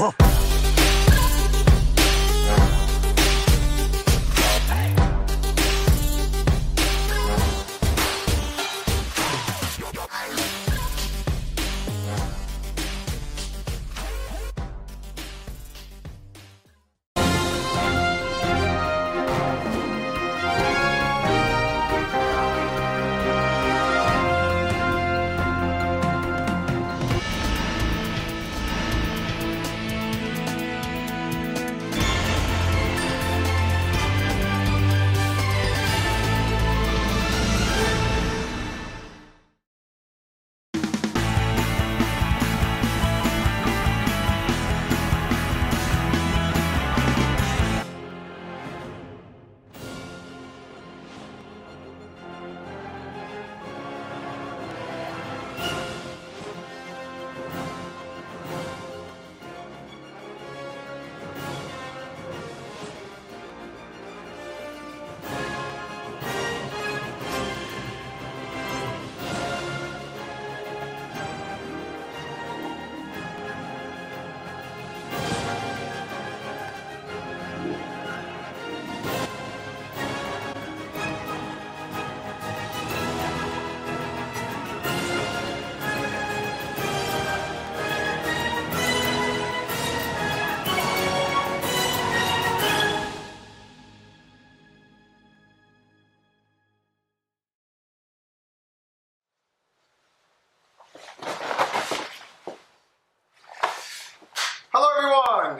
Huh. 0.00 0.37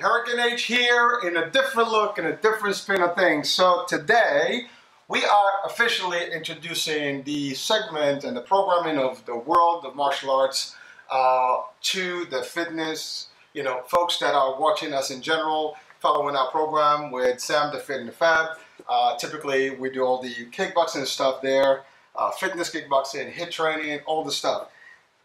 Hurricane 0.00 0.38
H 0.38 0.64
here 0.64 1.20
in 1.24 1.36
a 1.36 1.50
different 1.50 1.91
look 1.91 2.18
and 2.18 2.27
a 2.27 2.36
different 2.36 2.77
spin 2.77 3.02
of 3.02 3.16
things. 3.16 3.48
So 3.48 3.84
today 3.88 4.66
we 5.08 5.24
are 5.24 5.50
officially 5.64 6.30
introducing 6.32 7.22
the 7.24 7.55
segment 7.55 8.24
and 8.24 8.36
the 8.36 8.40
programming 8.40 8.98
of 8.98 9.24
the 9.27 9.36
world 9.36 9.84
of 9.84 9.96
martial 9.96 10.30
arts 10.30 10.77
uh, 11.11 11.62
to 11.83 12.27
the 12.27 12.42
fitness, 12.42 13.28
you 13.55 13.62
know, 13.62 13.83
folks 13.89 14.18
that 14.18 14.34
are 14.34 14.61
watching 14.61 14.92
us 14.92 15.11
in 15.11 15.20
general, 15.20 15.77
following 16.00 16.36
our 16.36 16.50
program 16.50 17.11
with 17.11 17.40
Sam 17.40 17.73
the 17.73 17.78
Fit 17.80 18.00
and 18.00 18.08
the 18.08 18.12
Fab. 18.12 18.58
Uh, 18.89 19.17
typically 19.17 19.70
we 19.70 19.90
do 19.90 20.05
all 20.05 20.23
the 20.23 20.34
kickboxing 20.52 21.06
stuff 21.06 21.42
there, 21.42 21.83
uh, 22.14 22.30
fitness 22.30 22.70
kickboxing, 22.70 23.33
HIIT 23.33 23.50
training, 23.50 24.00
all 24.06 24.24
the 24.24 24.33
stuff. 24.33 24.68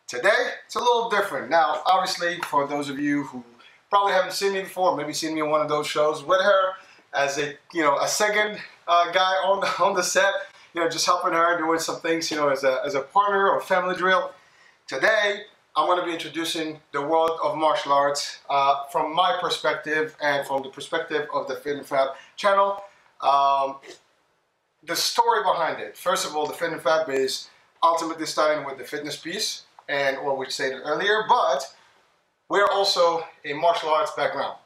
Today, 0.07 0.29
it's 0.65 0.75
a 0.75 0.79
little 0.79 1.09
different. 1.09 1.49
Now, 1.49 1.81
obviously, 1.85 2.39
for 2.41 2.67
those 2.67 2.89
of 2.89 2.99
you 2.99 3.23
who 3.23 3.43
probably 3.93 4.11
haven't 4.11 4.33
seen 4.33 4.53
me 4.53 4.61
before, 4.63 4.97
maybe 4.97 5.13
seen 5.13 5.35
me 5.35 5.41
in 5.41 5.51
one 5.51 5.61
of 5.61 5.69
those 5.69 5.85
shows 5.85 6.23
with 6.23 6.41
her 6.41 6.71
as 7.13 7.37
a, 7.37 7.53
you 7.75 7.83
know, 7.83 7.95
a 7.99 8.07
second 8.07 8.57
uh, 8.87 9.11
guy 9.11 9.33
on 9.45 9.59
the, 9.59 9.67
on 9.83 9.93
the 9.93 10.01
set, 10.01 10.33
you 10.73 10.81
know, 10.81 10.89
just 10.89 11.05
helping 11.05 11.31
her 11.31 11.59
doing 11.59 11.77
some 11.77 11.97
things, 11.97 12.31
you 12.31 12.35
know, 12.35 12.49
as 12.49 12.63
a, 12.63 12.79
as 12.83 12.95
a 12.95 13.01
partner 13.01 13.47
or 13.47 13.61
family 13.61 13.95
drill. 13.95 14.31
Today, 14.87 15.41
I'm 15.75 15.85
going 15.85 15.99
to 15.99 16.05
be 16.07 16.11
introducing 16.11 16.79
the 16.91 17.03
world 17.03 17.37
of 17.43 17.55
martial 17.55 17.91
arts 17.93 18.39
uh, 18.49 18.85
from 18.91 19.15
my 19.15 19.37
perspective 19.39 20.15
and 20.23 20.47
from 20.47 20.63
the 20.63 20.69
perspective 20.69 21.27
of 21.31 21.47
the 21.47 21.53
Fit 21.53 21.77
and 21.77 21.85
Fab 21.85 22.15
channel. 22.35 22.81
Um, 23.21 23.75
the 24.83 24.95
story 24.95 25.43
behind 25.43 25.79
it. 25.79 25.95
First 25.95 26.25
of 26.25 26.35
all, 26.35 26.47
the 26.47 26.53
Fit 26.53 26.71
and 26.71 26.81
Fab 26.81 27.07
is 27.11 27.47
ultimately 27.83 28.25
starting 28.25 28.65
with 28.65 28.79
the 28.79 28.85
fitness 28.85 29.17
piece 29.17 29.65
and 29.87 30.17
what 30.25 30.39
we 30.39 30.49
stated 30.49 30.79
earlier, 30.83 31.25
but 31.29 31.71
we're 32.49 32.67
also 32.67 33.23
a 33.45 33.53
martial 33.53 33.89
arts 33.89 34.11
background. 34.15 34.57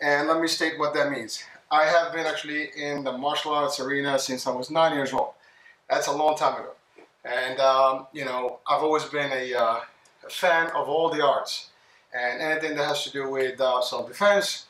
And 0.00 0.28
let 0.28 0.40
me 0.40 0.48
state 0.48 0.78
what 0.78 0.94
that 0.94 1.10
means. 1.10 1.42
I 1.70 1.84
have 1.84 2.12
been 2.12 2.26
actually 2.26 2.70
in 2.76 3.02
the 3.02 3.12
martial 3.12 3.52
arts 3.52 3.80
arena 3.80 4.18
since 4.18 4.46
I 4.46 4.50
was 4.50 4.70
nine 4.70 4.94
years 4.94 5.12
old. 5.12 5.30
That's 5.90 6.06
a 6.06 6.12
long 6.12 6.36
time 6.36 6.60
ago. 6.60 6.72
And, 7.24 7.58
um, 7.58 8.06
you 8.12 8.24
know, 8.24 8.60
I've 8.68 8.82
always 8.82 9.04
been 9.04 9.30
a, 9.32 9.54
uh, 9.54 9.80
a, 10.24 10.30
fan 10.30 10.68
of 10.68 10.88
all 10.88 11.10
the 11.10 11.24
arts. 11.24 11.70
And 12.14 12.40
anything 12.40 12.76
that 12.76 12.86
has 12.86 13.02
to 13.04 13.10
do 13.10 13.28
with 13.28 13.60
uh, 13.60 13.82
self-defense, 13.82 14.66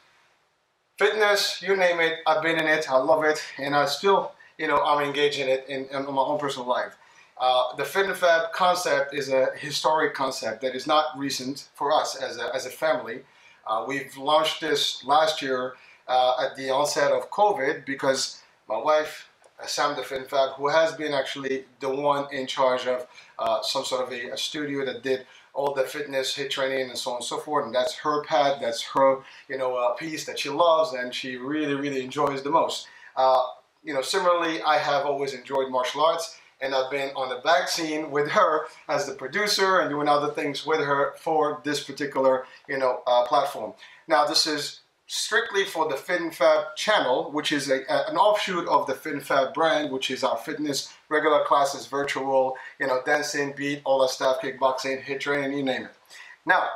fitness, 0.98 1.62
you 1.62 1.76
name 1.76 2.00
it, 2.00 2.20
I've 2.26 2.42
been 2.42 2.58
in 2.58 2.66
it, 2.66 2.90
I 2.90 2.96
love 2.96 3.24
it, 3.24 3.42
and 3.58 3.76
I 3.76 3.84
still, 3.86 4.32
you 4.58 4.66
know, 4.66 4.82
I'm 4.82 5.06
engaged 5.06 5.38
in 5.38 5.48
it 5.48 5.66
in, 5.68 5.84
in 5.86 6.04
my 6.06 6.22
own 6.22 6.38
personal 6.38 6.66
life. 6.66 6.96
Uh, 7.38 7.76
the 7.76 7.84
Fit 7.84 8.06
and 8.06 8.16
Fab 8.16 8.52
concept 8.52 9.14
is 9.14 9.28
a 9.28 9.48
historic 9.56 10.14
concept 10.14 10.62
that 10.62 10.74
is 10.74 10.86
not 10.86 11.06
recent 11.16 11.68
for 11.74 11.92
us 11.92 12.16
as 12.16 12.38
a, 12.38 12.54
as 12.54 12.64
a 12.64 12.70
family. 12.70 13.20
Uh, 13.66 13.84
we've 13.86 14.16
launched 14.16 14.60
this 14.60 15.04
last 15.04 15.42
year 15.42 15.74
uh, 16.08 16.36
at 16.40 16.56
the 16.56 16.70
onset 16.70 17.12
of 17.12 17.30
COVID 17.30 17.84
because 17.84 18.40
my 18.68 18.78
wife, 18.78 19.28
uh, 19.62 19.66
Sam 19.66 19.94
the 19.96 20.02
Fit 20.02 20.18
and 20.18 20.30
Fab, 20.30 20.54
who 20.54 20.68
has 20.68 20.94
been 20.94 21.12
actually 21.12 21.66
the 21.80 21.90
one 21.90 22.26
in 22.32 22.46
charge 22.46 22.86
of 22.86 23.06
uh, 23.38 23.60
some 23.60 23.84
sort 23.84 24.06
of 24.06 24.12
a, 24.12 24.30
a, 24.30 24.38
studio 24.38 24.86
that 24.86 25.02
did 25.02 25.26
all 25.52 25.74
the 25.74 25.82
fitness, 25.82 26.34
HIIT 26.34 26.48
training, 26.50 26.88
and 26.88 26.98
so 26.98 27.10
on 27.10 27.16
and 27.16 27.24
so 27.24 27.38
forth. 27.38 27.66
And 27.66 27.74
that's 27.74 27.94
her 27.96 28.24
pad, 28.24 28.62
that's 28.62 28.82
her, 28.82 29.18
you 29.48 29.58
know, 29.58 29.74
uh, 29.74 29.92
piece 29.92 30.24
that 30.24 30.38
she 30.38 30.48
loves 30.48 30.94
and 30.94 31.12
she 31.12 31.36
really, 31.36 31.74
really 31.74 32.02
enjoys 32.02 32.42
the 32.42 32.50
most. 32.50 32.88
you 33.84 33.94
know, 33.94 34.02
similarly, 34.02 34.62
I 34.62 34.78
have 34.78 35.06
always 35.06 35.32
enjoyed 35.32 35.70
martial 35.70 36.04
arts 36.04 36.38
and 36.60 36.74
I've 36.74 36.90
been 36.90 37.10
on 37.16 37.28
the 37.28 37.40
back 37.42 37.68
scene 37.68 38.10
with 38.10 38.30
her 38.30 38.66
as 38.88 39.06
the 39.06 39.14
producer 39.14 39.80
and 39.80 39.90
doing 39.90 40.08
other 40.08 40.32
things 40.32 40.66
with 40.66 40.80
her 40.80 41.14
for 41.18 41.60
this 41.64 41.82
particular 41.84 42.46
you 42.68 42.78
know 42.78 43.02
uh, 43.06 43.26
platform. 43.26 43.74
Now 44.08 44.26
this 44.26 44.46
is 44.46 44.80
strictly 45.06 45.64
for 45.64 45.88
the 45.88 45.94
FinFab 45.94 46.74
channel, 46.74 47.30
which 47.30 47.52
is 47.52 47.70
a, 47.70 47.82
a, 47.88 48.10
an 48.10 48.16
offshoot 48.16 48.66
of 48.68 48.86
the 48.86 48.94
FinFab 48.94 49.54
brand, 49.54 49.92
which 49.92 50.10
is 50.10 50.24
our 50.24 50.36
fitness, 50.36 50.92
regular 51.08 51.44
classes, 51.44 51.86
virtual, 51.86 52.56
you 52.80 52.86
know, 52.86 53.00
dancing, 53.06 53.54
beat, 53.56 53.80
all 53.84 54.00
that 54.00 54.10
stuff, 54.10 54.40
kickboxing, 54.40 55.04
HIIT 55.04 55.20
training, 55.20 55.56
you 55.56 55.64
name 55.64 55.82
it. 55.82 55.92
Now, 56.44 56.68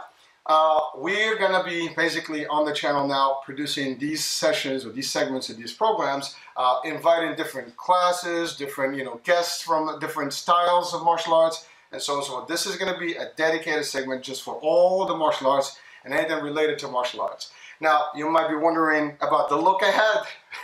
uh, 0.51 0.81
we're 0.97 1.39
going 1.39 1.53
to 1.53 1.63
be 1.63 1.95
basically 1.95 2.45
on 2.49 2.65
the 2.65 2.73
channel 2.73 3.07
now 3.07 3.39
producing 3.45 3.97
these 3.99 4.25
sessions 4.25 4.85
or 4.85 4.91
these 4.91 5.09
segments 5.09 5.49
of 5.49 5.57
these 5.57 5.73
programs, 5.73 6.35
uh, 6.57 6.81
inviting 6.85 7.37
different 7.37 7.77
classes, 7.77 8.57
different 8.57 8.97
you 8.97 9.05
know 9.05 9.21
guests 9.23 9.63
from 9.63 9.97
different 10.01 10.33
styles 10.33 10.93
of 10.93 11.05
martial 11.05 11.35
arts, 11.35 11.69
and 11.93 12.03
so 12.03 12.15
on 12.15 12.25
so. 12.25 12.45
This 12.49 12.67
is 12.67 12.75
going 12.75 12.93
to 12.93 12.99
be 12.99 13.15
a 13.15 13.31
dedicated 13.37 13.85
segment 13.85 14.25
just 14.25 14.43
for 14.43 14.55
all 14.57 15.07
the 15.07 15.15
martial 15.15 15.49
arts 15.49 15.79
and 16.05 16.13
anything 16.13 16.43
related 16.43 16.81
to 16.81 16.89
martial 16.89 17.21
arts. 17.21 17.53
Now, 17.81 18.07
you 18.17 18.29
might 18.29 18.49
be 18.49 18.57
wondering 18.57 19.17
about 19.21 19.51
the 19.51 19.57
look 19.57 19.85
I 19.85 19.93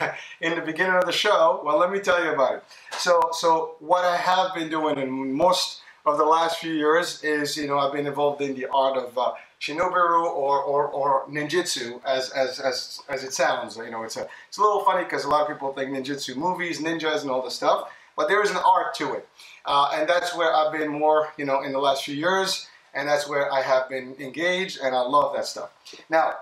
had 0.01 0.17
in 0.41 0.57
the 0.57 0.63
beginning 0.63 0.97
of 0.97 1.07
the 1.07 1.13
show. 1.13 1.61
Well, 1.65 1.79
let 1.79 1.93
me 1.93 2.01
tell 2.01 2.25
you 2.25 2.33
about 2.33 2.57
it. 2.57 2.65
So, 2.99 3.21
so 3.31 3.77
what 3.79 4.05
I 4.05 4.17
have 4.17 4.53
been 4.53 4.69
doing 4.69 4.99
in 4.99 5.33
most 5.33 5.83
of 6.05 6.19
the 6.19 6.25
last 6.25 6.59
few 6.59 6.73
years 6.73 7.23
is, 7.23 7.57
you 7.57 7.67
know, 7.67 7.79
I've 7.79 7.93
been 7.93 8.07
involved 8.07 8.43
in 8.43 8.55
the 8.55 8.67
art 8.73 8.97
of 8.97 9.17
uh, 9.17 9.33
Shinobiru 9.67 10.23
or, 10.23 10.63
or, 10.63 10.89
or 10.89 11.27
ninjutsu 11.29 12.01
as, 12.05 12.31
as, 12.31 12.61
as, 12.61 13.03
as 13.09 13.25
it 13.25 13.33
sounds. 13.33 13.77
You 13.77 13.91
know, 13.91 14.05
it's 14.05 14.17
a, 14.17 14.29
it's 14.49 14.59
a 14.59 14.61
little 14.61 14.85
funny 14.85 15.05
because 15.05 15.25
a 15.25 15.29
lot 15.29 15.43
of 15.43 15.49
people 15.49 15.73
think 15.73 15.91
ninjutsu 15.91 16.37
movies, 16.37 16.81
ninjas 16.81 17.23
and 17.23 17.31
all 17.31 17.43
this 17.43 17.55
stuff, 17.55 17.91
but 18.17 18.29
there 18.29 18.43
is 18.43 18.51
an 18.51 18.59
art 18.59 18.95
to 18.95 19.15
it. 19.15 19.29
Uh, 19.65 19.91
and 19.95 20.09
that's 20.09 20.37
where 20.37 20.55
I've 20.55 20.73
been 20.73 20.91
more, 20.91 21.29
you 21.37 21.45
know, 21.45 21.63
in 21.63 21.73
the 21.73 21.79
last 21.79 22.05
few 22.05 22.15
years, 22.15 22.69
and 22.95 23.09
that's 23.09 23.29
where 23.29 23.53
I 23.53 23.61
have 23.63 23.89
been 23.89 24.15
engaged, 24.21 24.79
and 24.83 24.95
I 24.95 25.01
love 25.01 25.35
that 25.35 25.47
stuff. 25.47 25.71
Now, 26.09 26.35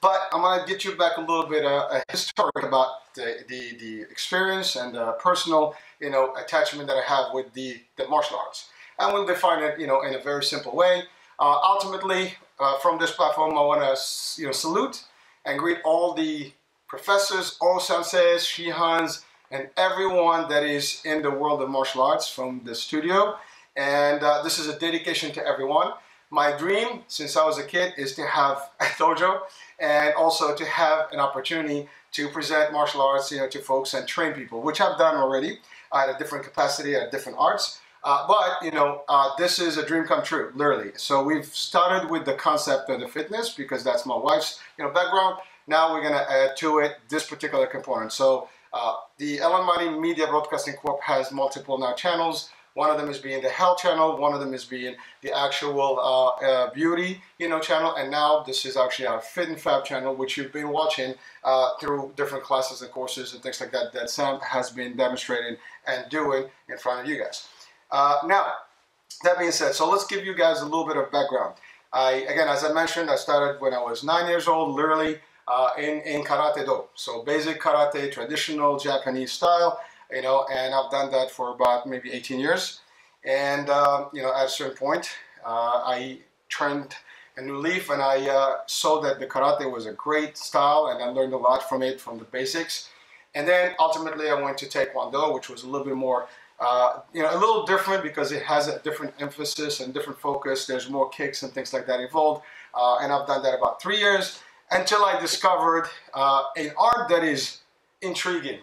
but 0.00 0.28
I'm 0.32 0.40
going 0.40 0.60
to 0.60 0.66
get 0.66 0.84
you 0.84 0.96
back 0.96 1.16
a 1.16 1.20
little 1.20 1.46
bit 1.46 1.64
uh, 1.64 1.88
a 1.90 2.02
historic 2.10 2.64
about 2.64 3.14
the, 3.14 3.44
the, 3.48 3.76
the 3.78 4.00
experience 4.02 4.76
and 4.76 4.94
the 4.94 5.12
personal, 5.12 5.74
you 6.00 6.10
know, 6.10 6.34
attachment 6.34 6.88
that 6.88 6.96
I 6.96 7.02
have 7.02 7.34
with 7.34 7.52
the, 7.54 7.80
the 7.96 8.06
martial 8.08 8.38
arts. 8.38 8.68
And 8.98 9.12
we'll 9.12 9.26
define 9.26 9.62
it, 9.62 9.78
you 9.78 9.86
know, 9.86 10.02
in 10.02 10.14
a 10.14 10.18
very 10.18 10.44
simple 10.44 10.74
way. 10.74 11.02
Uh, 11.38 11.58
ultimately, 11.64 12.34
uh, 12.58 12.78
from 12.78 12.98
this 12.98 13.10
platform, 13.10 13.56
I 13.56 13.62
want 13.62 13.80
to 13.80 14.40
you 14.40 14.46
know 14.46 14.52
salute 14.52 15.04
and 15.44 15.58
greet 15.58 15.78
all 15.84 16.14
the 16.14 16.52
professors, 16.88 17.56
all 17.60 17.78
senseis, 17.78 18.44
shihans, 18.44 19.22
and 19.50 19.68
everyone 19.76 20.48
that 20.48 20.64
is 20.64 21.02
in 21.04 21.22
the 21.22 21.30
world 21.30 21.62
of 21.62 21.68
martial 21.68 22.02
arts 22.02 22.28
from 22.28 22.62
the 22.64 22.74
studio. 22.74 23.36
And 23.76 24.22
uh, 24.22 24.42
this 24.42 24.58
is 24.58 24.68
a 24.68 24.78
dedication 24.78 25.32
to 25.32 25.46
everyone. 25.46 25.92
My 26.30 26.56
dream, 26.56 27.02
since 27.06 27.36
I 27.36 27.44
was 27.44 27.58
a 27.58 27.64
kid, 27.64 27.94
is 27.96 28.14
to 28.16 28.26
have 28.26 28.70
a 28.80 28.84
dojo 28.84 29.40
and 29.78 30.14
also 30.14 30.54
to 30.54 30.64
have 30.64 31.12
an 31.12 31.20
opportunity 31.20 31.88
to 32.12 32.28
present 32.28 32.72
martial 32.72 33.02
arts, 33.02 33.30
you 33.30 33.38
know, 33.38 33.48
to 33.48 33.58
folks 33.60 33.94
and 33.94 34.08
train 34.08 34.32
people, 34.32 34.62
which 34.62 34.80
I've 34.80 34.98
done 34.98 35.16
already 35.16 35.58
at 35.94 36.08
a 36.08 36.18
different 36.18 36.44
capacity 36.44 36.94
at 36.94 37.12
different 37.12 37.38
arts. 37.38 37.80
Uh, 38.06 38.24
but 38.28 38.64
you 38.64 38.70
know, 38.70 39.02
uh, 39.08 39.30
this 39.36 39.58
is 39.58 39.78
a 39.78 39.84
dream 39.84 40.04
come 40.04 40.22
true, 40.22 40.52
literally. 40.54 40.92
So 40.96 41.24
we've 41.24 41.44
started 41.44 42.08
with 42.08 42.24
the 42.24 42.34
concept 42.34 42.88
of 42.88 43.00
the 43.00 43.08
fitness 43.08 43.52
because 43.52 43.82
that's 43.82 44.06
my 44.06 44.16
wife's 44.16 44.60
you 44.78 44.84
know 44.84 44.92
background. 44.92 45.40
Now 45.66 45.92
we're 45.92 46.02
gonna 46.02 46.24
add 46.30 46.56
to 46.58 46.78
it 46.78 46.98
this 47.08 47.26
particular 47.26 47.66
component. 47.66 48.12
So 48.12 48.48
uh, 48.72 48.94
the 49.18 49.40
Ellen 49.40 49.66
Money 49.66 49.88
Media 49.88 50.28
Broadcasting 50.28 50.74
Corp 50.74 51.02
has 51.02 51.32
multiple 51.32 51.78
now 51.78 51.94
channels. 51.94 52.48
One 52.74 52.90
of 52.90 52.98
them 52.98 53.08
is 53.08 53.18
being 53.18 53.42
the 53.42 53.48
health 53.48 53.78
channel. 53.78 54.18
One 54.18 54.34
of 54.34 54.38
them 54.38 54.54
is 54.54 54.64
being 54.64 54.94
the 55.22 55.36
actual 55.36 55.98
uh, 55.98 56.44
uh, 56.44 56.74
beauty, 56.74 57.22
you 57.38 57.48
know, 57.48 57.58
channel. 57.58 57.96
And 57.96 58.10
now 58.10 58.44
this 58.46 58.66
is 58.66 58.76
actually 58.76 59.06
our 59.06 59.20
Fit 59.20 59.48
and 59.48 59.58
Fab 59.58 59.84
channel, 59.84 60.14
which 60.14 60.36
you've 60.36 60.52
been 60.52 60.68
watching 60.68 61.14
uh, 61.42 61.70
through 61.80 62.12
different 62.16 62.44
classes 62.44 62.82
and 62.82 62.90
courses 62.92 63.32
and 63.32 63.42
things 63.42 63.60
like 63.60 63.72
that 63.72 63.94
that 63.94 64.10
Sam 64.10 64.38
has 64.40 64.70
been 64.70 64.94
demonstrating 64.94 65.56
and 65.88 66.08
doing 66.10 66.44
in 66.68 66.76
front 66.76 67.00
of 67.00 67.08
you 67.08 67.18
guys. 67.18 67.48
Uh, 67.90 68.18
now, 68.26 68.52
that 69.22 69.38
being 69.38 69.52
said, 69.52 69.74
so 69.74 69.88
let's 69.88 70.06
give 70.06 70.24
you 70.24 70.34
guys 70.34 70.60
a 70.60 70.64
little 70.64 70.86
bit 70.86 70.96
of 70.96 71.10
background. 71.10 71.54
I, 71.92 72.12
again, 72.28 72.48
as 72.48 72.64
I 72.64 72.72
mentioned, 72.72 73.10
I 73.10 73.16
started 73.16 73.60
when 73.60 73.72
I 73.72 73.82
was 73.82 74.04
nine 74.04 74.28
years 74.28 74.48
old, 74.48 74.74
literally 74.74 75.18
uh, 75.48 75.70
in, 75.78 76.00
in 76.00 76.24
Karate 76.24 76.64
Do. 76.64 76.84
So 76.94 77.22
basic 77.22 77.60
karate, 77.60 78.12
traditional 78.12 78.78
Japanese 78.78 79.32
style 79.32 79.80
you 80.10 80.22
know, 80.22 80.46
and 80.52 80.74
I've 80.74 80.90
done 80.90 81.10
that 81.12 81.30
for 81.30 81.52
about 81.52 81.86
maybe 81.88 82.12
18 82.12 82.38
years. 82.38 82.80
And, 83.24 83.68
uh, 83.68 84.06
you 84.12 84.22
know, 84.22 84.32
at 84.34 84.46
a 84.46 84.48
certain 84.48 84.76
point, 84.76 85.10
uh, 85.44 85.82
I 85.84 86.18
turned 86.48 86.94
a 87.36 87.42
new 87.42 87.56
leaf 87.56 87.90
and 87.90 88.00
I 88.00 88.28
uh, 88.28 88.58
saw 88.66 89.00
that 89.02 89.18
the 89.18 89.26
karate 89.26 89.70
was 89.70 89.86
a 89.86 89.92
great 89.92 90.38
style 90.38 90.88
and 90.92 91.02
I 91.02 91.08
learned 91.08 91.32
a 91.32 91.36
lot 91.36 91.68
from 91.68 91.82
it, 91.82 92.00
from 92.00 92.18
the 92.18 92.24
basics. 92.24 92.88
And 93.34 93.46
then 93.46 93.74
ultimately 93.78 94.30
I 94.30 94.40
went 94.40 94.56
to 94.58 94.66
Taekwondo, 94.66 95.34
which 95.34 95.50
was 95.50 95.64
a 95.64 95.66
little 95.66 95.86
bit 95.86 95.96
more, 95.96 96.28
uh, 96.58 97.00
you 97.12 97.22
know, 97.22 97.34
a 97.34 97.38
little 97.38 97.66
different 97.66 98.02
because 98.02 98.32
it 98.32 98.42
has 98.42 98.68
a 98.68 98.78
different 98.80 99.12
emphasis 99.20 99.80
and 99.80 99.92
different 99.92 100.18
focus. 100.18 100.66
There's 100.66 100.88
more 100.88 101.08
kicks 101.10 101.42
and 101.42 101.52
things 101.52 101.72
like 101.72 101.86
that 101.86 102.00
involved. 102.00 102.42
Uh, 102.74 102.98
and 103.00 103.12
I've 103.12 103.26
done 103.26 103.42
that 103.42 103.58
about 103.58 103.80
three 103.80 103.98
years 103.98 104.40
until 104.70 105.04
I 105.04 105.20
discovered 105.20 105.88
uh, 106.14 106.44
an 106.56 106.72
art 106.78 107.08
that 107.10 107.22
is 107.24 107.58
intriguing 108.02 108.60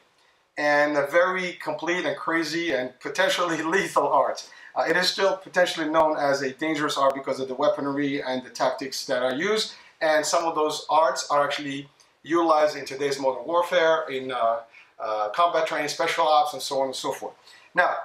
and 0.57 0.97
a 0.97 1.07
very 1.07 1.53
complete 1.53 2.05
and 2.05 2.15
crazy 2.17 2.71
and 2.71 2.97
potentially 2.99 3.61
lethal 3.63 4.07
art. 4.07 4.47
Uh, 4.75 4.85
it 4.87 4.97
is 4.97 5.07
still 5.07 5.37
potentially 5.37 5.87
known 5.87 6.17
as 6.17 6.41
a 6.41 6.51
dangerous 6.53 6.97
art 6.97 7.13
because 7.13 7.39
of 7.39 7.47
the 7.47 7.53
weaponry 7.53 8.21
and 8.23 8.43
the 8.43 8.49
tactics 8.49 9.05
that 9.05 9.21
are 9.21 9.33
used, 9.33 9.73
and 10.01 10.25
some 10.25 10.45
of 10.45 10.55
those 10.55 10.85
arts 10.89 11.27
are 11.29 11.43
actually 11.43 11.87
utilized 12.23 12.75
in 12.75 12.85
today's 12.85 13.19
modern 13.19 13.45
warfare, 13.45 14.05
in 14.09 14.31
uh, 14.31 14.61
uh, 14.99 15.29
combat 15.29 15.67
training, 15.67 15.89
special 15.89 16.27
ops, 16.27 16.53
and 16.53 16.61
so 16.61 16.79
on 16.79 16.87
and 16.87 16.95
so 16.95 17.11
forth. 17.11 17.33
Now, 17.75 17.95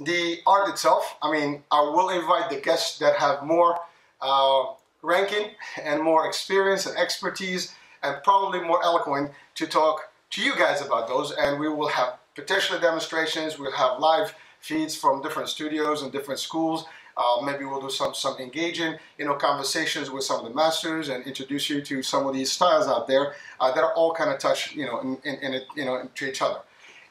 the 0.00 0.38
art 0.46 0.68
itself, 0.68 1.16
I 1.22 1.32
mean, 1.32 1.62
I 1.70 1.80
will 1.80 2.10
invite 2.10 2.50
the 2.50 2.60
guests 2.60 2.98
that 2.98 3.16
have 3.16 3.42
more 3.42 3.78
uh, 4.20 4.64
ranking 5.02 5.50
and 5.82 6.02
more 6.02 6.26
experience 6.26 6.86
and 6.86 6.96
expertise 6.96 7.74
and 8.02 8.16
probably 8.22 8.60
more 8.60 8.82
eloquent 8.82 9.30
to 9.56 9.66
talk 9.66 10.10
to 10.30 10.42
you 10.42 10.54
guys 10.56 10.80
about 10.80 11.08
those 11.08 11.32
and 11.32 11.58
we 11.58 11.68
will 11.68 11.88
have 11.88 12.14
potentially 12.34 12.80
demonstrations, 12.80 13.58
we'll 13.58 13.72
have 13.72 13.98
live 13.98 14.34
feeds 14.60 14.96
from 14.96 15.22
different 15.22 15.48
studios 15.48 16.02
and 16.02 16.12
different 16.12 16.40
schools. 16.40 16.84
Uh, 17.16 17.42
maybe 17.42 17.64
we'll 17.64 17.80
do 17.80 17.90
some 17.90 18.14
some 18.14 18.38
engaging, 18.38 18.96
you 19.18 19.24
know, 19.24 19.34
conversations 19.34 20.10
with 20.10 20.24
some 20.24 20.40
of 20.40 20.48
the 20.48 20.54
masters 20.54 21.08
and 21.08 21.26
introduce 21.26 21.68
you 21.68 21.82
to 21.82 22.02
some 22.02 22.26
of 22.26 22.32
these 22.32 22.50
styles 22.50 22.86
out 22.86 23.06
there 23.06 23.34
uh, 23.58 23.70
that 23.72 23.82
are 23.82 23.92
all 23.94 24.14
kind 24.14 24.30
of 24.30 24.38
touch, 24.38 24.74
you 24.74 24.86
know, 24.86 25.00
in, 25.00 25.18
in, 25.24 25.34
in 25.42 25.54
it, 25.54 25.66
you 25.76 25.84
know, 25.84 26.08
to 26.14 26.28
each 26.28 26.40
other. 26.40 26.60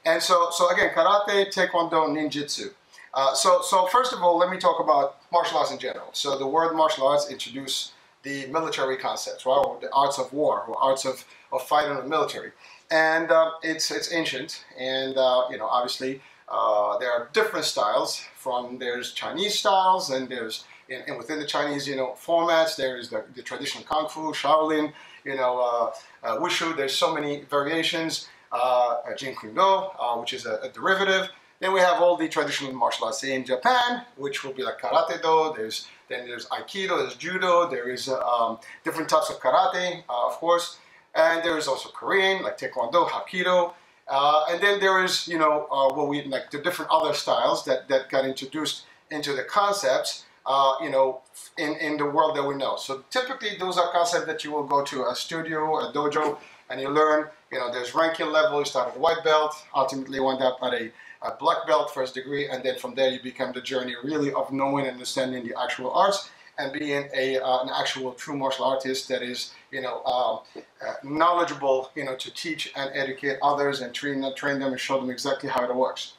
And 0.10 0.22
so, 0.22 0.50
so 0.52 0.70
again, 0.70 0.90
karate, 0.96 1.54
taekwondo, 1.54 2.08
ninjutsu. 2.16 2.72
Uh, 3.14 3.34
so, 3.34 3.62
so 3.62 3.88
first 3.88 4.14
of 4.14 4.22
all, 4.24 4.38
let 4.38 4.50
me 4.50 4.58
talk 4.58 4.80
about 4.80 5.18
martial 5.32 5.58
arts 5.58 5.72
in 5.72 5.80
general. 5.80 6.10
So 6.14 6.38
the 6.38 6.48
word 6.48 6.76
martial 6.76 7.08
arts 7.08 7.30
introduce 7.30 7.94
the 8.24 8.48
military 8.48 8.98
concepts, 8.98 9.46
right? 9.46 9.64
Or 9.66 9.80
the 9.82 9.92
arts 9.94 10.18
of 10.20 10.32
war, 10.34 10.64
or 10.68 10.82
arts 10.82 11.06
of, 11.06 11.26
of 11.52 11.62
fighting 11.64 11.92
in 11.92 11.98
the 11.98 12.10
military 12.18 12.52
and 12.92 13.32
uh, 13.32 13.52
it's 13.62 13.92
it's 13.92 14.12
ancient, 14.12 14.66
and 14.78 15.18
uh, 15.18 15.46
you 15.52 15.58
know 15.58 15.66
obviously 15.66 16.22
uh, 16.48 16.98
there 16.98 17.12
are 17.12 17.30
different 17.34 17.66
styles. 17.66 18.24
From 18.36 18.80
there's 18.80 19.14
Chinese 19.14 19.60
styles, 19.60 20.10
and 20.10 20.28
there's 20.28 20.64
and, 20.90 21.04
and 21.08 21.18
within 21.18 21.40
the 21.40 21.46
Chinese 21.46 21.88
you 21.88 21.96
know 21.96 22.16
formats 22.20 22.76
there 22.76 22.98
is 22.98 23.10
the, 23.10 23.24
the 23.36 23.44
traditional 23.44 23.84
kung 23.84 24.08
fu, 24.10 24.32
Shaolin, 24.34 24.92
you 25.24 25.36
know 25.36 25.60
uh, 25.60 26.28
uh, 26.28 26.40
wushu. 26.40 26.76
There's 26.76 26.96
so 26.96 27.14
many 27.14 27.42
variations. 27.42 28.28
Uh, 28.52 28.98
Do, 29.20 29.62
uh, 29.62 30.16
which 30.18 30.34
is 30.34 30.46
a, 30.46 30.56
a, 30.64 30.70
derivative. 30.70 31.30
Then 31.60 31.74
we 31.74 31.82
have 31.82 32.02
all 32.02 32.16
the 32.18 32.28
traditional 32.28 32.74
martial 32.74 33.06
arts 33.06 33.24
in 33.24 33.46
Japan, 33.46 34.04
which 34.16 34.44
will 34.44 34.54
be 34.54 34.64
like 34.64 34.80
Karate 34.80 35.22
Do. 35.22 35.54
There's 35.56 35.88
then 36.10 36.28
there's 36.28 36.48
Aikido, 36.48 36.98
there's 37.00 37.16
Judo. 37.16 37.70
There 37.70 37.90
is 37.90 38.10
um, 38.10 38.60
different 38.84 39.10
types 39.10 39.30
of 39.30 39.40
karate, 39.40 40.04
of 40.10 40.34
course. 40.34 40.78
And 41.16 41.44
there 41.44 41.58
is 41.58 41.68
also 41.68 41.90
Korean, 41.90 42.44
like 42.44 42.58
Taekwondo, 42.58 43.08
Hapkido. 43.08 43.74
Uh, 44.08 44.46
and 44.50 44.62
then 44.62 44.80
there 44.80 45.04
is, 45.04 45.28
you 45.28 45.38
know, 45.38 45.68
uh, 45.72 45.94
what 45.94 46.08
we 46.08 46.24
like 46.24 46.50
the 46.50 46.60
different 46.60 46.90
other 46.92 47.14
styles 47.14 47.64
that, 47.66 47.88
that 47.88 48.10
got 48.10 48.26
introduced 48.26 48.86
into 49.12 49.34
the 49.34 49.44
concepts, 49.44 50.26
uh, 50.48 50.74
you 50.82 50.90
know, 50.90 51.22
in, 51.58 51.76
in 51.76 51.98
the 51.98 52.06
world 52.06 52.36
that 52.36 52.44
we 52.44 52.56
know. 52.56 52.76
So 52.76 53.04
typically 53.12 53.52
those 53.60 53.78
are 53.78 53.92
concepts 53.92 54.26
that 54.26 54.44
you 54.44 54.52
will 54.52 54.64
go 54.64 54.84
to 54.84 55.08
a 55.08 55.16
studio, 55.16 55.78
a 55.78 55.94
dojo, 55.94 56.40
and 56.70 56.80
you 56.80 56.90
learn, 56.90 57.28
you 57.52 57.60
know, 57.60 57.72
there's 57.72 57.96
ranking 57.96 58.28
level, 58.28 58.60
you 58.60 58.66
start 58.66 58.90
at 58.90 59.00
white 59.00 59.24
belt, 59.24 59.56
ultimately 59.76 60.18
you 60.18 60.24
wind 60.24 60.42
up 60.42 60.60
at 60.62 60.74
a, 60.74 60.92
a 61.22 61.32
black 61.40 61.66
belt 61.68 61.94
first 61.94 62.14
degree, 62.14 62.48
and 62.48 62.64
then 62.64 62.78
from 62.78 62.96
there 62.96 63.10
you 63.10 63.20
become 63.22 63.52
the 63.54 63.62
journey 63.62 63.96
really 64.04 64.32
of 64.34 64.52
knowing 64.52 64.86
and 64.86 64.94
understanding 64.94 65.46
the 65.48 65.60
actual 65.60 65.92
arts 65.92 66.30
and 66.60 66.74
being 66.74 67.10
a, 67.16 67.40
uh, 67.40 67.64
an 67.64 67.70
actual 67.74 68.12
true 68.14 68.36
martial 68.38 68.66
artist 68.66 69.08
that 69.08 69.24
is, 69.24 69.54
you 69.72 69.82
know, 69.82 70.04
um, 70.04 70.40
uh, 70.86 70.94
knowledgeable, 71.04 71.90
you 71.96 72.04
know, 72.04 72.16
to 72.18 72.32
teach 72.34 72.72
and 72.76 72.92
educate 72.94 73.38
others 73.42 73.82
and 73.82 73.94
train 73.94 74.24
train 74.36 74.60
them 74.60 74.72
and 74.74 74.80
show 74.80 75.00
them 75.00 75.10
exactly 75.10 75.50
how 75.50 75.64
it 75.64 75.74
works. 75.74 76.14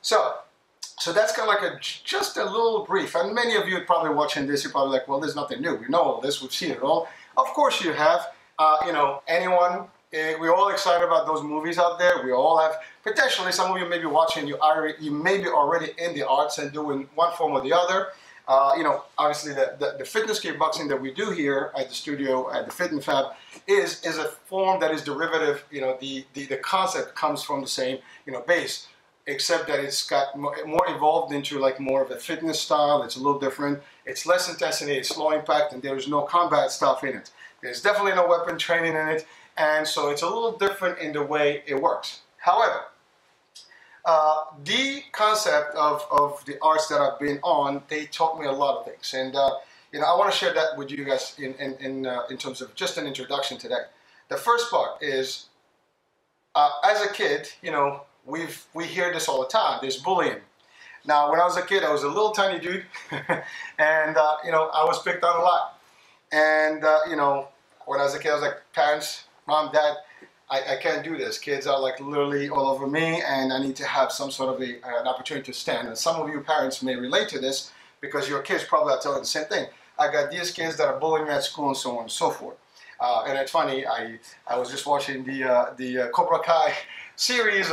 So, 0.00 0.36
so 0.98 1.12
that's 1.12 1.32
kind 1.36 1.48
of 1.48 1.54
like 1.54 1.72
a 1.72 1.78
just 1.80 2.38
a 2.38 2.44
little 2.44 2.84
brief. 2.86 3.14
And 3.14 3.34
many 3.34 3.54
of 3.54 3.68
you 3.68 3.80
probably 3.82 4.14
watching 4.14 4.46
this, 4.46 4.64
you're 4.64 4.72
probably 4.72 4.98
like, 4.98 5.08
well, 5.08 5.20
there's 5.20 5.36
nothing 5.36 5.60
new. 5.60 5.74
We 5.74 5.88
know 5.88 6.00
all 6.00 6.20
this. 6.20 6.40
We've 6.40 6.52
seen 6.52 6.70
it 6.70 6.80
all. 6.80 7.08
Of 7.36 7.46
course 7.48 7.82
you 7.84 7.92
have. 7.92 8.28
Uh, 8.58 8.78
you 8.86 8.92
know, 8.92 9.22
anyone. 9.28 9.88
Uh, 10.14 10.34
we're 10.38 10.54
all 10.54 10.68
excited 10.68 11.02
about 11.02 11.26
those 11.26 11.42
movies 11.42 11.78
out 11.78 11.98
there. 11.98 12.22
We 12.22 12.32
all 12.32 12.58
have 12.58 12.76
potentially. 13.02 13.50
Some 13.50 13.72
of 13.72 13.78
you 13.78 13.88
may 13.88 13.98
be 13.98 14.04
watching. 14.04 14.46
You 14.46 14.58
are 14.58 14.90
you 15.00 15.10
may 15.10 15.38
be 15.38 15.48
already 15.48 15.92
in 15.96 16.14
the 16.14 16.28
arts 16.28 16.58
and 16.58 16.70
doing 16.70 17.08
one 17.14 17.34
form 17.34 17.52
or 17.52 17.62
the 17.62 17.72
other. 17.72 18.08
Uh, 18.46 18.74
you 18.76 18.82
know, 18.82 19.04
obviously 19.16 19.54
the, 19.54 19.76
the, 19.78 19.94
the, 19.98 20.04
fitness 20.04 20.40
kickboxing 20.40 20.88
that 20.88 21.00
we 21.00 21.14
do 21.14 21.30
here 21.30 21.70
at 21.78 21.88
the 21.88 21.94
studio 21.94 22.52
at 22.52 22.66
the 22.66 22.72
Fit 22.72 22.90
and 22.90 23.02
Fab 23.02 23.26
is 23.68 24.04
is 24.04 24.18
a 24.18 24.24
form 24.24 24.80
that 24.80 24.90
is 24.90 25.02
derivative. 25.02 25.64
You 25.70 25.80
know, 25.80 25.96
the, 26.00 26.26
the, 26.34 26.44
the 26.46 26.56
concept 26.58 27.14
comes 27.14 27.42
from 27.42 27.62
the 27.62 27.68
same 27.68 27.98
you 28.26 28.32
know 28.34 28.40
base, 28.40 28.88
except 29.26 29.66
that 29.68 29.80
it's 29.80 30.06
got 30.06 30.36
more, 30.36 30.56
more 30.66 30.84
evolved 30.88 31.32
into 31.32 31.58
like 31.58 31.80
more 31.80 32.02
of 32.02 32.10
a 32.10 32.16
fitness 32.16 32.60
style. 32.60 33.02
It's 33.02 33.16
a 33.16 33.20
little 33.20 33.40
different. 33.40 33.80
It's 34.04 34.26
less 34.26 34.50
intensity, 34.50 34.92
it's 34.92 35.16
low 35.16 35.30
impact, 35.30 35.72
and 35.72 35.80
there's 35.80 36.06
no 36.06 36.22
combat 36.22 36.70
stuff 36.70 37.02
in 37.02 37.16
it. 37.16 37.30
There's 37.62 37.80
definitely 37.80 38.16
no 38.16 38.26
weapon 38.26 38.58
training 38.58 38.94
in 38.94 39.08
it, 39.08 39.26
and 39.56 39.86
so 39.86 40.10
it's 40.10 40.22
a 40.22 40.26
little 40.26 40.56
different 40.56 40.98
in 40.98 41.12
the 41.12 41.22
way 41.22 41.62
it 41.66 41.80
works. 41.80 42.20
However, 42.38 42.84
uh, 44.04 44.44
the 44.64 45.02
concept 45.12 45.74
of, 45.76 46.04
of 46.10 46.44
the 46.44 46.58
arts 46.60 46.88
that 46.88 47.00
I've 47.00 47.18
been 47.20 47.38
on, 47.42 47.82
they 47.88 48.06
taught 48.06 48.40
me 48.40 48.46
a 48.46 48.52
lot 48.52 48.78
of 48.78 48.86
things. 48.86 49.14
And, 49.14 49.36
uh, 49.36 49.50
you 49.92 50.00
know, 50.00 50.06
I 50.06 50.16
want 50.16 50.32
to 50.32 50.36
share 50.36 50.52
that 50.54 50.76
with 50.76 50.90
you 50.90 51.04
guys 51.04 51.36
in, 51.38 51.54
in, 51.54 51.74
in, 51.74 52.06
uh, 52.06 52.22
in 52.30 52.36
terms 52.36 52.60
of 52.60 52.74
just 52.74 52.98
an 52.98 53.06
introduction 53.06 53.58
today. 53.58 53.82
The 54.28 54.36
first 54.36 54.70
part 54.70 55.02
is, 55.02 55.46
uh, 56.54 56.70
as 56.84 57.02
a 57.02 57.12
kid, 57.12 57.48
you 57.62 57.70
know, 57.70 58.02
we've, 58.26 58.64
we 58.74 58.84
hear 58.84 59.12
this 59.12 59.28
all 59.28 59.40
the 59.40 59.48
time, 59.48 59.78
there's 59.80 59.98
bullying. 59.98 60.38
Now, 61.04 61.30
when 61.30 61.40
I 61.40 61.44
was 61.44 61.56
a 61.56 61.62
kid, 61.62 61.84
I 61.84 61.92
was 61.92 62.04
a 62.04 62.08
little 62.08 62.30
tiny 62.30 62.60
dude, 62.60 62.84
and, 63.78 64.16
uh, 64.16 64.36
you 64.44 64.52
know, 64.52 64.68
I 64.72 64.84
was 64.84 65.02
picked 65.02 65.24
on 65.24 65.36
a 65.36 65.42
lot. 65.42 65.80
And, 66.32 66.84
you 67.10 67.16
know, 67.16 67.48
when 67.86 68.00
I 68.00 68.04
was 68.04 68.14
a 68.14 68.18
kid, 68.18 68.30
I 68.30 68.34
was 68.34 68.42
like, 68.42 68.60
parents, 68.72 69.24
mom, 69.46 69.72
dad, 69.72 69.96
I, 70.50 70.74
I, 70.74 70.76
can't 70.76 71.02
do 71.02 71.16
this. 71.16 71.38
Kids 71.38 71.66
are 71.66 71.80
like 71.80 71.98
literally 72.00 72.48
all 72.48 72.68
over 72.68 72.86
me, 72.86 73.22
and 73.26 73.52
I 73.52 73.60
need 73.60 73.76
to 73.76 73.86
have 73.86 74.12
some 74.12 74.30
sort 74.30 74.54
of 74.54 74.60
a, 74.60 74.74
an 75.00 75.06
opportunity 75.06 75.50
to 75.50 75.58
stand. 75.58 75.88
And 75.88 75.96
some 75.96 76.20
of 76.20 76.28
you 76.28 76.40
parents 76.40 76.82
may 76.82 76.96
relate 76.96 77.28
to 77.30 77.38
this 77.38 77.72
because 78.00 78.28
your 78.28 78.42
kids 78.42 78.64
probably 78.64 78.92
are 78.92 79.00
telling 79.00 79.20
the 79.20 79.26
same 79.26 79.46
thing. 79.46 79.66
I 79.98 80.12
got 80.12 80.30
these 80.30 80.50
kids 80.50 80.76
that 80.76 80.88
are 80.88 80.98
bullying 80.98 81.26
me 81.26 81.32
at 81.32 81.44
school 81.44 81.68
and 81.68 81.76
so 81.76 81.96
on 81.96 82.02
and 82.02 82.10
so 82.10 82.30
forth. 82.30 82.56
Uh, 83.00 83.24
and 83.26 83.36
it's 83.36 83.50
funny, 83.50 83.84
I, 83.86 84.18
I 84.46 84.56
was 84.58 84.70
just 84.70 84.86
watching 84.86 85.24
the, 85.24 85.42
uh, 85.42 85.74
the 85.76 86.02
uh, 86.02 86.08
Cobra 86.10 86.38
Kai 86.38 86.72
series, 87.16 87.68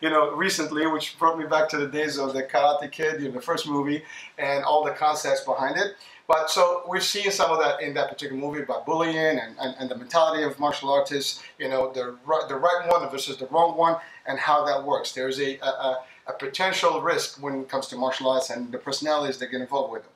you 0.00 0.08
know, 0.08 0.30
recently, 0.32 0.86
which 0.86 1.18
brought 1.18 1.38
me 1.38 1.44
back 1.46 1.68
to 1.70 1.76
the 1.76 1.86
days 1.86 2.18
of 2.18 2.32
the 2.32 2.42
Karate 2.42 2.90
Kid, 2.90 3.20
you 3.20 3.28
know, 3.28 3.34
the 3.34 3.42
first 3.42 3.68
movie, 3.68 4.02
and 4.38 4.64
all 4.64 4.84
the 4.84 4.92
concepts 4.92 5.42
behind 5.42 5.76
it. 5.76 5.96
But 6.30 6.48
so 6.48 6.84
we're 6.86 7.00
seeing 7.00 7.32
some 7.32 7.50
of 7.50 7.58
that 7.58 7.82
in 7.82 7.92
that 7.94 8.08
particular 8.08 8.40
movie 8.40 8.62
about 8.62 8.86
bullying 8.86 9.16
and, 9.16 9.56
and, 9.58 9.74
and 9.80 9.90
the 9.90 9.96
mentality 9.96 10.44
of 10.44 10.56
martial 10.60 10.88
artists, 10.88 11.42
you 11.58 11.68
know, 11.68 11.90
the 11.92 12.14
right, 12.24 12.48
the 12.48 12.54
right 12.54 12.86
one 12.86 13.10
versus 13.10 13.36
the 13.36 13.46
wrong 13.46 13.76
one, 13.76 13.96
and 14.26 14.38
how 14.38 14.64
that 14.64 14.84
works. 14.84 15.10
There's 15.10 15.40
a, 15.40 15.58
a, 15.58 15.98
a 16.28 16.32
potential 16.38 17.00
risk 17.00 17.42
when 17.42 17.62
it 17.62 17.68
comes 17.68 17.88
to 17.88 17.96
martial 17.96 18.30
arts 18.30 18.50
and 18.50 18.70
the 18.70 18.78
personalities 18.78 19.38
that 19.38 19.50
get 19.50 19.60
involved 19.60 19.92
with 19.92 20.04
them. 20.04 20.12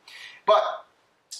But 0.47 0.62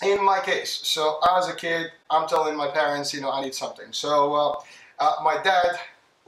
in 0.03 0.21
my 0.25 0.41
case, 0.41 0.73
so 0.73 1.21
as 1.37 1.49
a 1.49 1.55
kid, 1.55 1.93
I'm 2.11 2.27
telling 2.27 2.57
my 2.57 2.67
parents, 2.67 3.15
you 3.15 3.21
know, 3.21 3.31
I 3.31 3.43
need 3.43 3.55
something. 3.55 3.93
So 3.93 4.35
uh, 4.35 4.57
uh, 4.99 5.15
my 5.23 5.41
dad, 5.41 5.79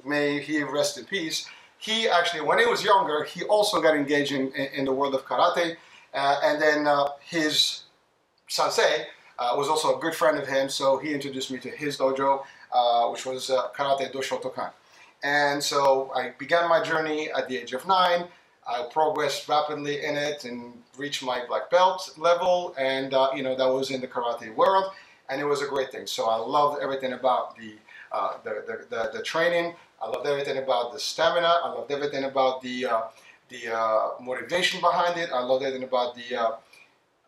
may 0.05 0.41
he 0.41 0.63
rest 0.63 0.99
in 0.99 1.05
peace, 1.05 1.49
he 1.79 2.09
actually, 2.09 2.43
when 2.43 2.61
he 2.61 2.67
was 2.67 2.85
younger, 2.85 3.25
he 3.25 3.43
also 3.43 3.83
got 3.83 3.97
engaged 3.97 4.31
in, 4.31 4.53
in 4.53 4.85
the 4.85 4.93
world 4.93 5.17
of 5.17 5.25
karate. 5.25 5.75
Uh, 6.15 6.41
and 6.45 6.63
then 6.63 6.87
uh, 6.87 7.09
his 7.21 7.83
sensei 8.49 9.07
uh, 9.39 9.55
was 9.57 9.69
also 9.69 9.97
a 9.97 10.01
good 10.01 10.15
friend 10.15 10.39
of 10.39 10.47
him, 10.47 10.69
so 10.69 10.99
he 10.99 11.13
introduced 11.13 11.51
me 11.51 11.59
to 11.59 11.71
his 11.71 11.99
dojo, 11.99 12.45
uh, 12.73 13.09
which 13.09 13.27
was 13.27 13.51
Karate 13.75 14.11
Do 14.13 14.19
Shotokan. 14.19 14.71
And 15.23 15.63
so 15.63 16.11
I 16.15 16.33
began 16.39 16.69
my 16.69 16.83
journey 16.83 17.31
at 17.31 17.49
the 17.49 17.57
age 17.59 17.73
of 17.73 17.87
nine. 17.87 18.27
I 18.67 18.89
progressed 18.91 19.49
rapidly 19.49 20.05
in 20.05 20.17
it 20.17 20.45
and 20.45 20.73
reached 20.97 21.23
my 21.23 21.45
black 21.47 21.71
belt 21.71 22.11
level, 22.17 22.75
and 22.79 23.15
uh, 23.15 23.31
you 23.35 23.43
know 23.43 23.55
that 23.55 23.67
was 23.67 23.91
in 23.91 24.01
the 24.01 24.09
karate 24.09 24.55
world, 24.55 24.93
and 25.29 25.41
it 25.41 25.45
was 25.45 25.63
a 25.63 25.67
great 25.67 25.93
thing. 25.93 26.07
So 26.07 26.27
I 26.27 26.37
loved 26.37 26.83
everything 26.83 27.13
about 27.13 27.57
the 27.57 27.75
uh, 28.13 28.39
the, 28.45 28.65
the, 28.67 28.97
the, 28.97 29.11
the, 29.19 29.23
training. 29.23 29.75
I 30.01 30.09
loved 30.09 30.27
everything 30.27 30.59
about 30.59 30.93
the 30.93 30.99
stamina. 30.99 31.61
I 31.65 31.69
loved 31.73 31.91
everything 31.91 32.25
about 32.25 32.63
the 32.63 32.87
uh, 32.87 33.03
the 33.49 33.77
uh, 33.77 34.09
motivation 34.21 34.81
behind 34.81 35.19
it. 35.19 35.31
I 35.33 35.43
loved 35.43 35.65
everything 35.65 35.87
about 35.87 36.17
the 36.17 36.37
uh, 36.37 36.53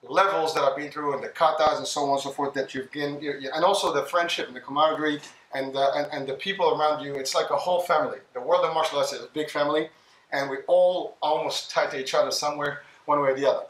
levels 0.02 0.54
that 0.54 0.62
I've 0.62 0.76
been 0.76 0.90
through 0.90 1.14
and 1.14 1.22
the 1.22 1.28
katas 1.28 1.78
and 1.78 1.86
so 1.86 2.04
on 2.04 2.10
and 2.10 2.20
so 2.20 2.30
forth 2.30 2.54
that 2.54 2.74
you've 2.74 2.90
been, 2.92 3.16
and 3.54 3.64
also 3.64 3.92
the 3.92 4.04
friendship 4.04 4.46
and 4.46 4.56
the 4.56 4.60
camaraderie 4.60 5.20
and, 5.54 5.76
uh, 5.76 5.92
and, 5.94 6.06
and 6.12 6.28
the 6.28 6.34
people 6.34 6.78
around 6.78 7.04
you. 7.04 7.14
It's 7.14 7.34
like 7.34 7.50
a 7.50 7.56
whole 7.56 7.80
family. 7.80 8.18
The 8.34 8.40
world 8.40 8.64
of 8.64 8.74
martial 8.74 8.98
arts 8.98 9.12
is 9.12 9.22
a 9.22 9.28
big 9.34 9.50
family 9.50 9.88
and 10.32 10.50
we 10.50 10.58
all 10.66 11.16
almost 11.22 11.70
tied 11.70 11.90
to 11.92 12.00
each 12.00 12.14
other 12.14 12.30
somewhere, 12.30 12.82
one 13.06 13.20
way 13.20 13.30
or 13.30 13.34
the 13.34 13.48
other. 13.48 13.66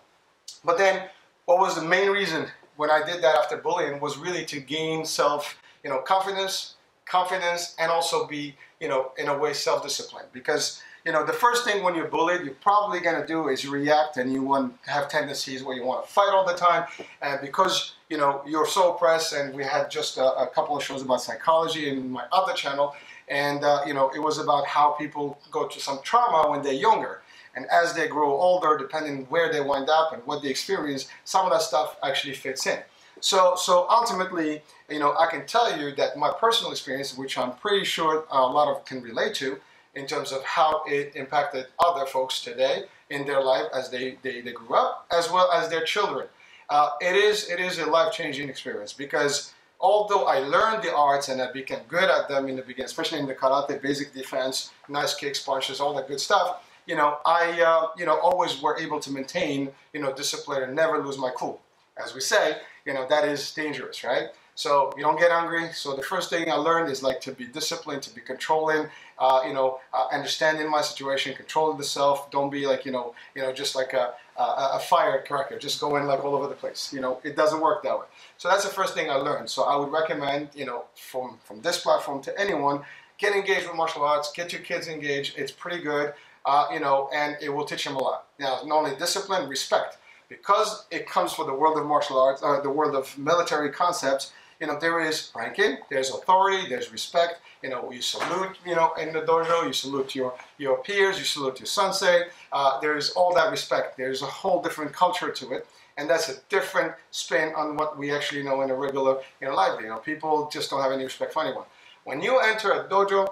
But 0.65 0.79
then, 0.79 1.09
what 1.45 1.59
was 1.59 1.77
the 1.77 1.83
main 1.83 2.11
reason 2.11 2.47
when 2.77 2.91
I 2.91 3.05
did 3.05 3.23
that 3.23 3.37
after 3.37 3.57
bullying 3.57 4.01
was 4.01 4.19
really 4.19 4.45
to 4.47 4.61
gain 4.61 5.05
self, 5.05 5.57
you 5.85 5.91
know, 5.91 5.99
confidence, 5.99 6.75
confidence, 7.07 7.75
and 7.79 7.91
also 7.91 8.27
be, 8.27 8.57
you 8.81 8.89
know, 8.89 9.13
in 9.19 9.29
a 9.29 9.37
way 9.37 9.53
self-discipline. 9.53 10.27
Because, 10.33 10.83
you 11.05 11.13
know, 11.13 11.25
the 11.25 11.33
first 11.33 11.65
thing 11.65 11.83
when 11.83 11.95
you're 11.95 12.09
bullied, 12.09 12.43
you're 12.45 12.55
probably 12.55 13.01
going 13.01 13.21
to 13.21 13.27
do 13.27 13.49
is 13.49 13.67
react, 13.67 14.17
and 14.17 14.33
you 14.33 14.43
want 14.43 14.83
to 14.85 14.91
have 14.91 15.09
tendencies 15.09 15.63
where 15.63 15.77
you 15.77 15.85
want 15.85 16.07
to 16.07 16.13
fight 16.13 16.31
all 16.33 16.47
the 16.47 16.55
time, 16.55 16.87
and 17.23 17.41
because 17.41 17.95
you 18.09 18.17
know 18.17 18.43
you're 18.47 18.67
so 18.67 18.95
oppressed. 18.95 19.33
And 19.33 19.55
we 19.55 19.65
had 19.65 19.91
just 19.91 20.19
a, 20.19 20.27
a 20.37 20.47
couple 20.49 20.77
of 20.77 20.83
shows 20.83 21.03
about 21.03 21.23
psychology 21.23 21.89
in 21.89 22.11
my 22.11 22.25
other 22.33 22.53
channel 22.53 22.95
and 23.31 23.65
uh, 23.65 23.83
you 23.87 23.95
know, 23.95 24.11
it 24.15 24.19
was 24.19 24.39
about 24.39 24.67
how 24.67 24.91
people 24.93 25.39
go 25.51 25.69
through 25.69 25.81
some 25.81 26.01
trauma 26.03 26.51
when 26.51 26.63
they're 26.63 26.73
younger. 26.73 27.23
And 27.55 27.67
as 27.67 27.95
they 27.95 28.09
grow 28.09 28.31
older, 28.31 28.77
depending 28.79 29.27
where 29.27 29.53
they 29.53 29.61
wind 29.61 29.89
up 29.91 30.13
and 30.13 30.25
what 30.25 30.43
they 30.43 30.49
experience, 30.49 31.09
some 31.25 31.45
of 31.45 31.53
that 31.53 31.63
stuff 31.63 31.97
actually 32.03 32.35
fits 32.35 32.67
in. 32.67 32.79
So, 33.21 33.55
so 33.57 33.87
ultimately, 33.91 34.63
you 34.89 35.01
know, 35.01 35.17
I 35.19 35.27
can 35.27 35.45
tell 35.45 35.79
you 35.79 35.95
that 35.97 36.17
my 36.17 36.33
personal 36.39 36.71
experience, 36.71 37.17
which 37.17 37.37
I'm 37.37 37.53
pretty 37.57 37.85
sure 37.85 38.25
a 38.31 38.41
lot 38.41 38.69
of 38.69 38.85
can 38.85 39.03
relate 39.03 39.35
to, 39.37 39.59
in 39.99 40.07
terms 40.07 40.33
of 40.33 40.43
how 40.45 40.83
it 40.87 41.13
impacted 41.17 41.67
other 41.79 42.07
folks 42.07 42.41
today 42.41 42.85
in 43.11 43.27
their 43.27 43.43
life 43.43 43.67
as 43.75 43.91
they, 43.91 44.17
they, 44.23 44.41
they 44.41 44.53
grew 44.53 44.75
up, 44.77 45.07
as 45.11 45.31
well 45.31 45.51
as 45.53 45.69
their 45.69 45.85
children. 45.85 46.27
Uh, 46.71 46.91
it 47.01 47.17
is 47.17 47.49
it 47.49 47.59
is 47.61 47.79
a 47.79 47.87
life-changing 47.87 48.49
experience 48.49 48.93
because 48.93 49.55
although 49.81 50.27
I 50.27 50.41
learned 50.41 50.83
the 50.83 50.95
arts 50.95 51.29
and 51.31 51.41
I 51.41 51.51
became 51.51 51.81
good 51.89 52.11
at 52.11 52.29
them 52.29 52.47
in 52.49 52.57
the 52.57 52.63
beginning, 52.63 52.87
especially 52.87 53.21
in 53.21 53.27
the 53.27 53.35
karate, 53.35 53.81
basic 53.81 54.13
defense, 54.13 54.71
nice 54.89 55.15
kicks, 55.15 55.41
punches, 55.43 55.81
all 55.81 55.95
that 55.95 56.09
good 56.09 56.21
stuff, 56.21 56.63
you 56.87 56.95
know, 56.95 57.19
I, 57.25 57.61
uh, 57.63 57.89
you 57.97 58.05
know, 58.05 58.19
always 58.19 58.61
were 58.61 58.79
able 58.79 59.01
to 59.01 59.11
maintain, 59.11 59.71
you 59.93 60.01
know, 60.01 60.13
discipline 60.13 60.63
and 60.63 60.75
never 60.75 60.99
lose 61.03 61.19
my 61.19 61.31
cool. 61.35 61.61
As 62.03 62.15
we 62.15 62.21
say, 62.21 62.59
you 62.85 62.93
know, 62.95 63.07
that 63.09 63.25
is 63.25 63.53
dangerous, 63.55 64.05
right? 64.05 64.29
So 64.59 64.93
you 64.97 65.05
don't 65.05 65.17
get 65.17 65.31
angry. 65.31 65.73
So 65.73 65.95
the 65.95 66.03
first 66.03 66.31
thing 66.31 66.51
I 66.51 66.57
learned 66.57 66.91
is 66.91 67.01
like 67.01 67.21
to 67.21 67.31
be 67.31 67.47
disciplined, 67.47 68.03
to 68.03 68.13
be 68.13 68.21
controlling, 68.21 68.89
uh, 69.17 69.43
you 69.47 69.55
know, 69.55 69.79
uh, 69.95 70.09
understanding 70.11 70.69
my 70.69 70.81
situation, 70.81 71.33
controlling 71.37 71.79
the 71.79 71.85
self. 71.85 72.29
Don't 72.33 72.51
be 72.51 72.67
like, 72.67 72.85
you 72.85 72.91
know, 72.91 73.15
you 73.37 73.43
know, 73.43 73.53
just 73.53 73.77
like 73.77 73.93
a, 73.93 74.15
a, 74.37 74.43
a 74.43 74.81
firecracker, 74.81 75.61
just 75.61 75.81
going 75.81 76.07
like 76.07 76.25
all 76.25 76.35
over 76.35 76.49
the 76.49 76.57
place. 76.57 76.93
You 76.93 77.01
know, 77.01 77.21
it 77.23 77.37
doesn't 77.37 77.61
work 77.61 77.85
that 77.85 77.97
way. 78.01 78.07
So 78.37 78.49
that's 78.49 78.65
the 78.65 78.71
first 78.71 78.95
thing 78.95 79.09
I 79.09 79.15
learned. 79.15 79.49
So 79.49 79.63
I 79.63 79.77
would 79.77 79.93
recommend, 79.93 80.49
you 80.57 80.67
know, 80.67 80.87
from, 80.97 81.39
from 81.45 81.61
this 81.63 81.79
platform 81.79 82.21
to 82.23 82.37
anyone, 82.37 82.83
get 83.17 83.37
engaged 83.37 83.69
with 83.69 83.77
martial 83.77 84.03
arts, 84.03 84.33
get 84.33 84.53
your 84.53 84.63
kids 84.63 84.89
engaged. 84.89 85.39
It's 85.39 85.53
pretty 85.53 85.81
good, 85.81 86.15
uh, 86.45 86.67
you 86.73 86.81
know, 86.81 87.09
and 87.15 87.37
it 87.41 87.51
will 87.51 87.65
teach 87.65 87.85
them 87.85 87.95
a 87.95 88.03
lot. 88.03 88.27
Now, 88.41 88.59
not 88.65 88.79
only 88.79 88.97
discipline, 88.97 89.49
respect. 89.49 89.99
Because 90.29 90.85
it 90.91 91.09
comes 91.09 91.33
from 91.33 91.47
the 91.47 91.55
world 91.55 91.79
of 91.79 91.87
martial 91.87 92.21
arts, 92.21 92.43
uh, 92.43 92.61
the 92.61 92.69
world 92.69 92.95
of 92.95 93.17
military 93.17 93.71
concepts, 93.71 94.33
you 94.61 94.67
know, 94.67 94.79
there 94.79 95.01
is 95.01 95.31
ranking, 95.37 95.79
there's 95.89 96.11
authority, 96.11 96.69
there's 96.69 96.91
respect. 96.91 97.41
You 97.63 97.71
know, 97.71 97.91
you 97.93 98.03
salute, 98.03 98.57
you 98.67 98.75
know, 98.75 98.93
in 98.95 99.13
the 99.13 99.23
dojo, 99.23 99.67
you 99.67 99.73
salute 99.73 100.15
your, 100.15 100.35
your 100.59 100.79
peers, 100.79 101.19
you 101.19 101.25
salute 101.25 101.61
your 101.61 101.67
sensei. 101.67 102.25
Uh, 102.53 102.81
there's 102.81 103.11
all 103.11 103.35
that 103.35 103.51
respect. 103.51 103.97
There's 103.97 104.23
a 104.23 104.27
whole 104.27 104.63
different 104.63 104.93
culture 104.93 105.31
to 105.31 105.53
it. 105.53 105.67
And 105.97 106.09
that's 106.09 106.29
a 106.29 106.37
different 106.49 106.93
spin 107.11 107.53
on 107.57 107.77
what 107.77 107.99
we 107.99 108.13
actually 108.13 108.45
know 108.45 108.63
in 108.63 108.71
a 108.71 108.75
regular 108.75 109.21
you 109.41 109.49
know, 109.49 109.55
life. 109.55 109.81
You 109.81 109.89
know, 109.89 109.99
people 109.99 110.49
just 110.53 110.71
don't 110.71 110.81
have 110.81 110.93
any 110.93 111.05
respect 111.05 111.33
for 111.33 111.45
anyone. 111.45 111.65
When 112.05 112.23
you 112.23 112.39
enter 112.39 112.71
a 112.73 112.89
dojo, 112.89 113.29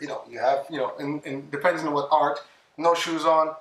you 0.00 0.08
know, 0.08 0.22
you 0.28 0.38
have, 0.40 0.66
you 0.68 0.78
know, 0.78 0.92
and, 0.98 1.24
and 1.24 1.50
depending 1.50 1.86
on 1.86 1.94
what 1.94 2.08
art, 2.10 2.40
no 2.76 2.94
shoes 2.94 3.24
on, 3.24 3.54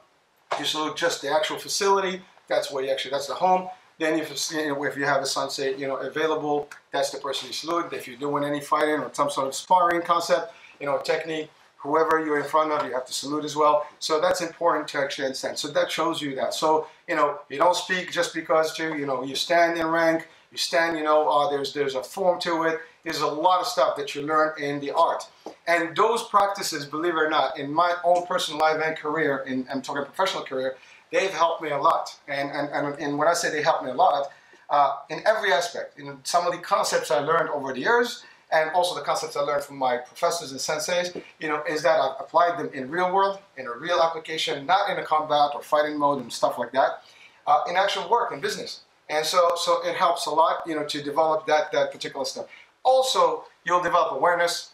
you 0.59 0.65
salute 0.65 0.95
just 0.95 1.21
the 1.21 1.31
actual 1.31 1.57
facility. 1.57 2.21
That's 2.47 2.71
where 2.71 2.83
you 2.83 2.91
actually, 2.91 3.11
that's 3.11 3.27
the 3.27 3.35
home. 3.35 3.69
Then 3.99 4.19
if, 4.19 4.51
you 4.51 4.67
know, 4.69 4.83
if 4.83 4.97
you 4.97 5.05
have 5.05 5.21
a 5.21 5.25
sensei, 5.25 5.75
you 5.77 5.87
know, 5.87 5.97
available, 5.97 6.69
that's 6.91 7.11
the 7.11 7.19
person 7.19 7.47
you 7.47 7.53
salute. 7.53 7.93
If 7.93 8.07
you're 8.07 8.17
doing 8.17 8.43
any 8.43 8.59
fighting 8.59 8.95
or 8.95 9.09
some 9.13 9.29
sort 9.29 9.47
of 9.47 9.55
sparring 9.55 10.01
concept, 10.01 10.53
you 10.79 10.85
know, 10.85 10.99
technique, 10.99 11.49
whoever 11.77 12.25
you're 12.25 12.39
in 12.39 12.45
front 12.45 12.71
of, 12.71 12.85
you 12.87 12.93
have 12.93 13.05
to 13.05 13.13
salute 13.13 13.43
as 13.43 13.55
well. 13.55 13.85
So 13.99 14.19
that's 14.19 14.41
important 14.41 14.87
to 14.89 14.99
actually 14.99 15.25
understand. 15.25 15.59
So 15.59 15.67
that 15.69 15.91
shows 15.91 16.21
you 16.21 16.33
that. 16.35 16.53
So, 16.53 16.87
you 17.07 17.15
know, 17.15 17.39
you 17.49 17.57
don't 17.57 17.75
speak 17.75 18.11
just 18.11 18.33
because 18.33 18.73
to, 18.77 18.97
you 18.97 19.05
know, 19.05 19.23
you 19.23 19.35
stand 19.35 19.77
in 19.77 19.87
rank, 19.87 20.27
you 20.51 20.57
stand, 20.57 20.97
you 20.97 21.03
know, 21.03 21.27
uh, 21.27 21.49
there's, 21.49 21.73
there's 21.73 21.95
a 21.95 22.03
form 22.03 22.39
to 22.41 22.63
it. 22.63 22.79
There's 23.03 23.19
a 23.19 23.27
lot 23.27 23.59
of 23.59 23.67
stuff 23.67 23.97
that 23.97 24.15
you 24.15 24.21
learn 24.21 24.53
in 24.57 24.79
the 24.79 24.91
art. 24.91 25.27
And 25.67 25.95
those 25.95 26.23
practices, 26.23 26.85
believe 26.85 27.15
it 27.15 27.17
or 27.17 27.29
not, 27.29 27.59
in 27.59 27.71
my 27.71 27.93
own 28.05 28.25
personal 28.25 28.61
life 28.61 28.81
and 28.83 28.95
career, 28.95 29.43
in, 29.45 29.67
I'm 29.69 29.81
talking 29.81 30.05
professional 30.05 30.43
career, 30.43 30.77
they've 31.13 31.31
helped 31.31 31.61
me 31.61 31.69
a 31.69 31.77
lot. 31.77 32.05
And, 32.27 32.49
and, 32.51 32.67
and, 32.73 32.99
and 32.99 33.17
when 33.17 33.27
I 33.27 33.33
say 33.33 33.51
they 33.51 33.61
helped 33.61 33.83
me 33.85 33.91
a 33.91 33.93
lot, 33.93 34.31
uh, 34.69 34.97
in 35.09 35.21
every 35.25 35.53
aspect, 35.53 35.99
in 35.99 36.17
some 36.23 36.45
of 36.47 36.51
the 36.51 36.59
concepts 36.59 37.11
I 37.11 37.19
learned 37.19 37.49
over 37.49 37.71
the 37.71 37.79
years, 37.79 38.23
and 38.51 38.69
also 38.71 38.95
the 38.95 39.01
concepts 39.01 39.35
I 39.35 39.41
learned 39.41 39.63
from 39.63 39.77
my 39.77 39.97
professors 39.97 40.51
and 40.51 40.59
senseis, 40.59 41.15
you 41.39 41.47
know, 41.47 41.63
is 41.69 41.83
that 41.83 41.99
I've 41.99 42.19
applied 42.19 42.59
them 42.59 42.69
in 42.73 42.89
real 42.89 43.13
world, 43.13 43.39
in 43.57 43.67
a 43.67 43.71
real 43.71 43.99
application, 44.01 44.65
not 44.65 44.89
in 44.89 44.97
a 44.97 45.03
combat 45.03 45.51
or 45.53 45.61
fighting 45.61 45.97
mode 45.97 46.21
and 46.21 46.33
stuff 46.33 46.57
like 46.57 46.71
that, 46.71 47.03
uh, 47.47 47.61
in 47.69 47.75
actual 47.77 48.09
work 48.09 48.31
and 48.31 48.41
business. 48.41 48.81
And 49.09 49.25
so, 49.25 49.51
so 49.55 49.85
it 49.87 49.95
helps 49.95 50.25
a 50.25 50.31
lot, 50.31 50.63
you 50.65 50.75
know, 50.75 50.85
to 50.85 51.03
develop 51.03 51.45
that, 51.47 51.71
that 51.71 51.91
particular 51.91 52.25
stuff. 52.25 52.47
Also, 52.83 53.45
you'll 53.65 53.81
develop 53.81 54.13
awareness, 54.13 54.71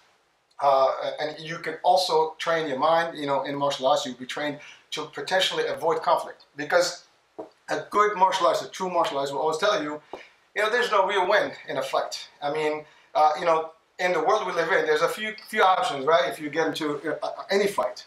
uh, 0.61 1.11
and 1.19 1.39
you 1.39 1.57
can 1.57 1.75
also 1.83 2.35
train 2.37 2.67
your 2.67 2.79
mind, 2.79 3.17
you 3.17 3.25
know, 3.25 3.43
in 3.43 3.55
martial 3.55 3.87
arts, 3.87 4.05
you'll 4.05 4.15
be 4.15 4.25
trained 4.25 4.59
to 4.91 5.05
potentially 5.05 5.67
avoid 5.67 6.01
conflict. 6.01 6.45
Because 6.55 7.05
a 7.69 7.81
good 7.89 8.17
martial 8.17 8.47
artist, 8.47 8.65
a 8.65 8.69
true 8.69 8.89
martial 8.89 9.17
artist 9.17 9.33
will 9.33 9.41
always 9.41 9.57
tell 9.57 9.81
you, 9.81 10.01
you 10.55 10.63
know, 10.63 10.69
there's 10.69 10.91
no 10.91 11.07
real 11.07 11.27
win 11.27 11.51
in 11.67 11.77
a 11.77 11.81
fight. 11.81 12.27
I 12.41 12.51
mean, 12.51 12.85
uh, 13.15 13.31
you 13.39 13.45
know, 13.45 13.71
in 13.99 14.13
the 14.13 14.19
world 14.19 14.47
we 14.47 14.53
live 14.53 14.71
in, 14.71 14.85
there's 14.85 15.01
a 15.01 15.07
few 15.07 15.33
few 15.47 15.61
options, 15.61 16.05
right? 16.05 16.29
If 16.29 16.39
you 16.39 16.49
get 16.49 16.67
into 16.67 17.17
uh, 17.21 17.29
any 17.51 17.67
fight, 17.67 18.05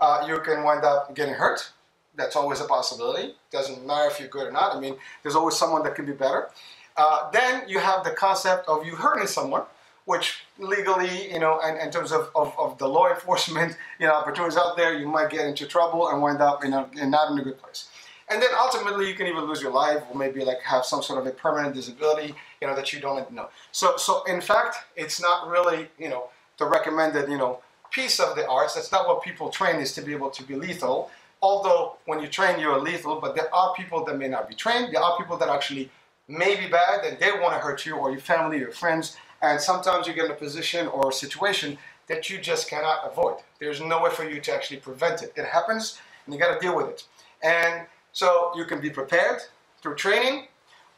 uh, 0.00 0.24
you 0.26 0.40
can 0.40 0.64
wind 0.64 0.84
up 0.84 1.14
getting 1.14 1.34
hurt. 1.34 1.70
That's 2.14 2.36
always 2.36 2.60
a 2.60 2.64
possibility. 2.64 3.34
Doesn't 3.50 3.86
matter 3.86 4.08
if 4.10 4.20
you're 4.20 4.28
good 4.28 4.48
or 4.48 4.52
not. 4.52 4.76
I 4.76 4.80
mean, 4.80 4.96
there's 5.22 5.34
always 5.34 5.56
someone 5.56 5.82
that 5.84 5.94
can 5.94 6.06
be 6.06 6.12
better. 6.12 6.50
Uh, 6.96 7.30
then 7.30 7.62
you 7.68 7.78
have 7.78 8.04
the 8.04 8.10
concept 8.10 8.68
of 8.68 8.84
you 8.84 8.94
hurting 8.94 9.26
someone, 9.26 9.62
which 10.04 10.44
legally, 10.58 11.32
you 11.32 11.38
know, 11.38 11.60
and 11.62 11.78
in 11.78 11.90
terms 11.90 12.12
of, 12.12 12.30
of, 12.34 12.52
of, 12.58 12.76
the 12.78 12.88
law 12.88 13.08
enforcement, 13.08 13.76
you 14.00 14.06
know, 14.06 14.14
opportunities 14.14 14.58
out 14.58 14.76
there, 14.76 14.94
you 14.94 15.06
might 15.06 15.30
get 15.30 15.46
into 15.46 15.66
trouble 15.66 16.08
and 16.08 16.20
wind 16.20 16.40
up 16.40 16.62
a, 16.64 16.66
in 16.66 17.10
not 17.10 17.30
in 17.30 17.38
a 17.38 17.42
good 17.42 17.58
place. 17.58 17.88
and 18.28 18.42
then 18.42 18.48
ultimately 18.58 19.08
you 19.08 19.14
can 19.14 19.26
even 19.26 19.44
lose 19.44 19.62
your 19.62 19.72
life 19.72 20.02
or 20.10 20.16
maybe 20.16 20.44
like 20.44 20.60
have 20.62 20.84
some 20.84 21.02
sort 21.02 21.20
of 21.20 21.26
a 21.26 21.30
permanent 21.30 21.74
disability, 21.74 22.34
you 22.60 22.66
know, 22.66 22.74
that 22.74 22.92
you 22.92 23.00
don't 23.00 23.30
know. 23.32 23.48
So, 23.70 23.96
so 23.96 24.24
in 24.24 24.40
fact, 24.40 24.78
it's 24.96 25.20
not 25.20 25.48
really, 25.48 25.88
you 25.98 26.08
know, 26.08 26.30
the 26.58 26.66
recommended, 26.66 27.28
you 27.28 27.38
know, 27.38 27.60
piece 27.90 28.18
of 28.18 28.34
the 28.36 28.48
arts. 28.48 28.74
That's 28.74 28.90
not 28.90 29.06
what 29.06 29.22
people 29.22 29.50
train 29.50 29.76
is 29.76 29.92
to 29.94 30.02
be 30.02 30.12
able 30.12 30.30
to 30.30 30.42
be 30.42 30.54
lethal. 30.54 31.10
Although 31.40 31.96
when 32.06 32.20
you 32.20 32.28
train, 32.28 32.58
you're 32.58 32.78
lethal, 32.80 33.20
but 33.20 33.34
there 33.34 33.52
are 33.54 33.74
people 33.74 34.04
that 34.04 34.16
may 34.16 34.28
not 34.28 34.48
be 34.48 34.54
trained. 34.54 34.94
There 34.94 35.02
are 35.02 35.16
people 35.18 35.36
that 35.38 35.48
actually 35.48 35.90
may 36.28 36.56
be 36.56 36.68
bad 36.68 37.04
and 37.04 37.18
they 37.18 37.32
want 37.32 37.52
to 37.54 37.58
hurt 37.58 37.84
you 37.84 37.96
or 37.96 38.10
your 38.10 38.20
family, 38.20 38.56
or 38.56 38.60
your 38.60 38.72
friends. 38.72 39.16
And 39.42 39.60
sometimes 39.60 40.06
you 40.06 40.14
get 40.14 40.26
in 40.26 40.30
a 40.30 40.34
position 40.34 40.86
or 40.86 41.10
a 41.10 41.12
situation 41.12 41.76
that 42.06 42.30
you 42.30 42.38
just 42.38 42.70
cannot 42.70 43.00
avoid. 43.04 43.36
There's 43.58 43.80
no 43.80 44.02
way 44.02 44.10
for 44.10 44.28
you 44.28 44.40
to 44.40 44.54
actually 44.54 44.78
prevent 44.78 45.22
it. 45.22 45.32
It 45.36 45.44
happens 45.46 45.98
and 46.24 46.34
you 46.34 46.40
got 46.40 46.54
to 46.54 46.60
deal 46.60 46.76
with 46.76 46.88
it. 46.88 47.04
And 47.42 47.86
so 48.12 48.52
you 48.56 48.64
can 48.64 48.80
be 48.80 48.90
prepared 48.90 49.40
through 49.80 49.96
training 49.96 50.46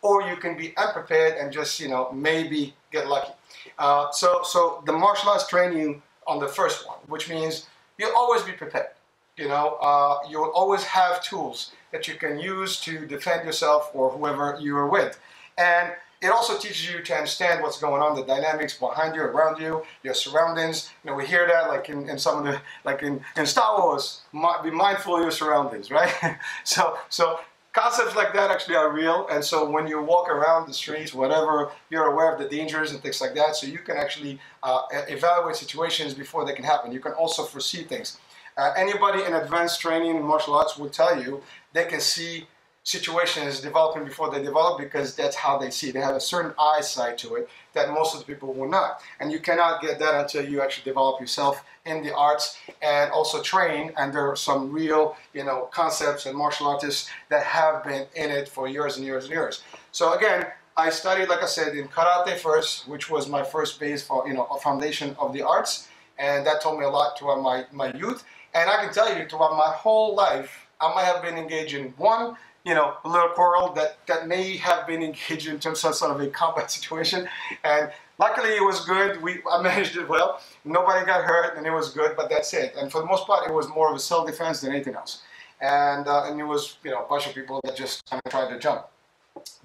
or 0.03 0.23
you 0.23 0.37
can 0.37 0.57
be 0.57 0.77
unprepared 0.77 1.39
and 1.39 1.53
just, 1.53 1.81
you 1.81 1.89
know, 1.89 2.13
maybe 2.13 2.75
get 2.93 3.09
lucky. 3.09 3.33
Uh, 3.79 4.11
so, 4.11 4.43
so 4.45 4.83
the 4.85 4.93
martial 4.93 5.31
arts 5.31 5.47
train 5.49 5.77
you 5.77 6.03
on 6.27 6.39
the 6.39 6.49
first 6.49 6.87
one, 6.87 6.99
which 7.07 7.31
means 7.31 7.67
you'll 7.99 8.15
always 8.15 8.43
be 8.43 8.53
prepared. 8.53 8.89
You 9.37 9.49
know, 9.49 9.79
uh, 9.81 10.19
you 10.29 10.41
will 10.41 10.53
always 10.53 10.85
have 10.85 11.23
tools 11.23 11.73
that 11.91 12.07
you 12.07 12.15
can 12.15 12.39
use 12.39 12.81
to 12.81 13.07
defend 13.07 13.45
yourself 13.47 13.91
or 13.95 14.11
whoever 14.11 14.59
you 14.61 14.77
are 14.77 14.89
with. 14.89 15.19
And 15.59 15.93
it 16.25 16.31
also 16.31 16.57
teaches 16.57 16.91
you 16.91 17.03
to 17.03 17.15
understand 17.15 17.63
what's 17.63 17.79
going 17.79 18.01
on, 18.01 18.17
the 18.17 18.25
dynamics 18.25 18.75
behind 18.79 19.15
you, 19.15 19.21
around 19.21 19.61
you, 19.61 19.83
your 20.03 20.15
surroundings. 20.15 20.91
You 21.05 21.11
know, 21.11 21.17
we 21.17 21.27
hear 21.27 21.47
that 21.47 21.69
like 21.69 21.91
in, 21.91 22.09
in 22.09 22.19
some 22.19 22.39
of 22.39 22.45
the, 22.45 22.61
like 22.83 23.03
in, 23.03 23.23
in 23.37 23.45
Star 23.45 23.79
Wars, 23.79 24.23
be 24.63 24.71
mindful 24.71 25.17
of 25.17 25.23
your 25.23 25.31
surroundings, 25.31 25.91
right? 25.99 26.39
so, 26.65 26.97
so 27.11 27.41
concepts 27.75 28.17
like 28.17 28.33
that 28.33 28.51
actually 28.51 28.77
are 28.77 28.91
real. 28.91 29.29
And 29.31 29.45
so 29.45 29.69
when 29.69 29.87
you 29.87 30.01
walk 30.03 30.31
around 30.31 30.67
the 30.67 30.73
streets, 30.73 31.13
whatever, 31.13 31.71
you're 31.91 32.07
aware 32.07 32.33
of 32.33 32.39
the 32.39 32.49
dangers 32.49 32.93
and 32.93 33.03
things 33.03 33.21
like 33.21 33.35
that. 33.35 33.55
So 33.57 33.67
you 33.67 33.81
can 33.81 33.99
actually 33.99 34.41
uh, 34.63 34.83
evaluate 35.09 35.57
situations 35.57 36.15
before 36.15 36.47
they 36.47 36.55
can 36.55 36.65
happen. 36.65 36.91
You 36.91 37.01
can 37.01 37.13
also 37.13 37.43
foresee 37.43 37.83
things. 37.83 38.17
Uh, 38.57 38.73
anybody 38.79 39.23
in 39.25 39.35
advanced 39.35 39.81
training 39.81 40.17
in 40.17 40.23
martial 40.23 40.55
arts 40.55 40.79
will 40.79 40.89
tell 40.89 41.23
you 41.23 41.43
they 41.75 41.85
can 41.85 42.01
see 42.01 42.47
situations 42.85 43.61
developing 43.61 44.05
before 44.05 44.31
they 44.31 44.43
develop 44.43 44.79
because 44.79 45.17
that's 45.17 45.35
how 45.35 45.57
they 45.57 45.71
see. 45.71 45.91
They 45.91 46.01
have 46.01 46.15
a 46.15 46.21
certain 46.21 46.53
eyesight 46.59 47.17
to 47.19 47.37
it 47.37 47.49
that 47.73 47.91
most 47.91 48.15
of 48.15 48.21
the 48.21 48.27
people 48.27 48.53
will 48.53 48.69
not. 48.69 49.01
And 49.21 49.33
you 49.33 49.41
cannot 49.41 49.81
get 49.81 49.99
that 49.99 50.15
until 50.15 50.47
you 50.47 50.61
actually 50.61 50.85
develop 50.85 51.19
yourself 51.19 51.65
in 51.87 52.03
the 52.05 52.15
arts 52.15 52.59
and 52.83 53.11
also 53.11 53.43
train. 53.43 53.93
And 53.97 54.13
there 54.13 54.31
are 54.31 54.37
some 54.37 54.71
real, 54.71 55.17
you 55.33 55.45
know, 55.45 55.69
concepts 55.73 56.27
and 56.27 56.37
martial 56.37 56.67
artists 56.67 57.11
that 57.31 57.43
have 57.43 57.85
been 57.85 58.07
in 58.15 58.31
it 58.31 58.49
for 58.51 58.69
years 58.69 58.99
and 58.99 59.07
years 59.07 59.25
and 59.25 59.33
years. 59.33 59.63
So 59.91 60.13
again, 60.13 60.47
I 60.77 60.91
studied, 60.91 61.29
like 61.29 61.43
I 61.43 61.47
said, 61.47 61.75
in 61.75 61.89
karate 61.89 62.37
first, 62.37 62.87
which 62.87 63.09
was 63.09 63.29
my 63.29 63.43
first 63.43 63.81
base 63.81 64.03
for, 64.03 64.29
you 64.29 64.35
know, 64.35 64.45
a 64.51 64.59
foundation 64.59 65.17
of 65.19 65.33
the 65.33 65.41
arts. 65.41 65.89
And 66.19 66.47
that 66.47 66.61
taught 66.61 66.79
me 66.79 66.85
a 66.85 66.91
lot 66.91 67.19
throughout 67.19 67.41
my, 67.41 67.65
my 67.73 67.95
youth. 67.95 68.25
And 68.55 68.69
I 68.69 68.85
can 68.85 68.93
tell 68.93 69.17
you, 69.17 69.27
throughout 69.27 69.57
my 69.57 69.73
whole 69.73 70.15
life, 70.15 70.67
I 70.81 70.95
might 70.95 71.05
have 71.05 71.23
been 71.23 71.37
engaged 71.37 71.75
in 71.75 71.95
one, 71.97 72.37
you 72.65 72.75
know, 72.75 72.95
a 73.05 73.09
little 73.09 73.29
quarrel 73.29 73.73
that, 73.75 73.99
that 74.07 74.27
may 74.27 74.57
have 74.57 74.87
been 74.87 75.03
engaged 75.03 75.49
in 75.49 75.59
terms 75.59 75.85
of 75.85 75.95
sort 75.95 76.11
of 76.13 76.21
a 76.21 76.29
combat 76.29 76.71
situation. 76.71 77.29
And 77.63 77.93
luckily 78.19 78.57
it 78.57 78.65
was 78.65 78.85
good. 78.87 79.23
We, 79.23 79.43
I 79.51 79.61
managed 79.63 79.97
it 79.97 80.09
well. 80.09 80.41
Nobody 80.65 81.05
got 81.05 81.25
hurt 81.25 81.57
and 81.57 81.67
it 81.67 81.71
was 81.71 81.91
good, 81.91 82.17
but 82.17 82.31
that's 82.31 82.55
it. 82.55 82.75
And 82.77 82.91
for 82.91 83.01
the 83.01 83.07
most 83.07 83.27
part, 83.27 83.49
it 83.49 83.53
was 83.53 83.69
more 83.69 83.91
of 83.91 83.97
a 83.97 84.01
self-defense 84.01 84.63
than 84.63 84.73
anything 84.73 84.95
else. 84.95 85.23
And, 85.61 86.09
uh, 86.09 86.25
and 86.25 86.41
it 86.41 86.45
was, 86.45 86.79
you 86.83 86.91
know, 86.91 87.05
a 87.05 87.09
bunch 87.09 87.27
of 87.27 87.35
people 87.35 87.61
that 87.65 87.77
just 87.77 88.05
kind 88.09 88.21
of 88.25 88.31
tried 88.31 88.49
to 88.49 88.59
jump. 88.59 88.87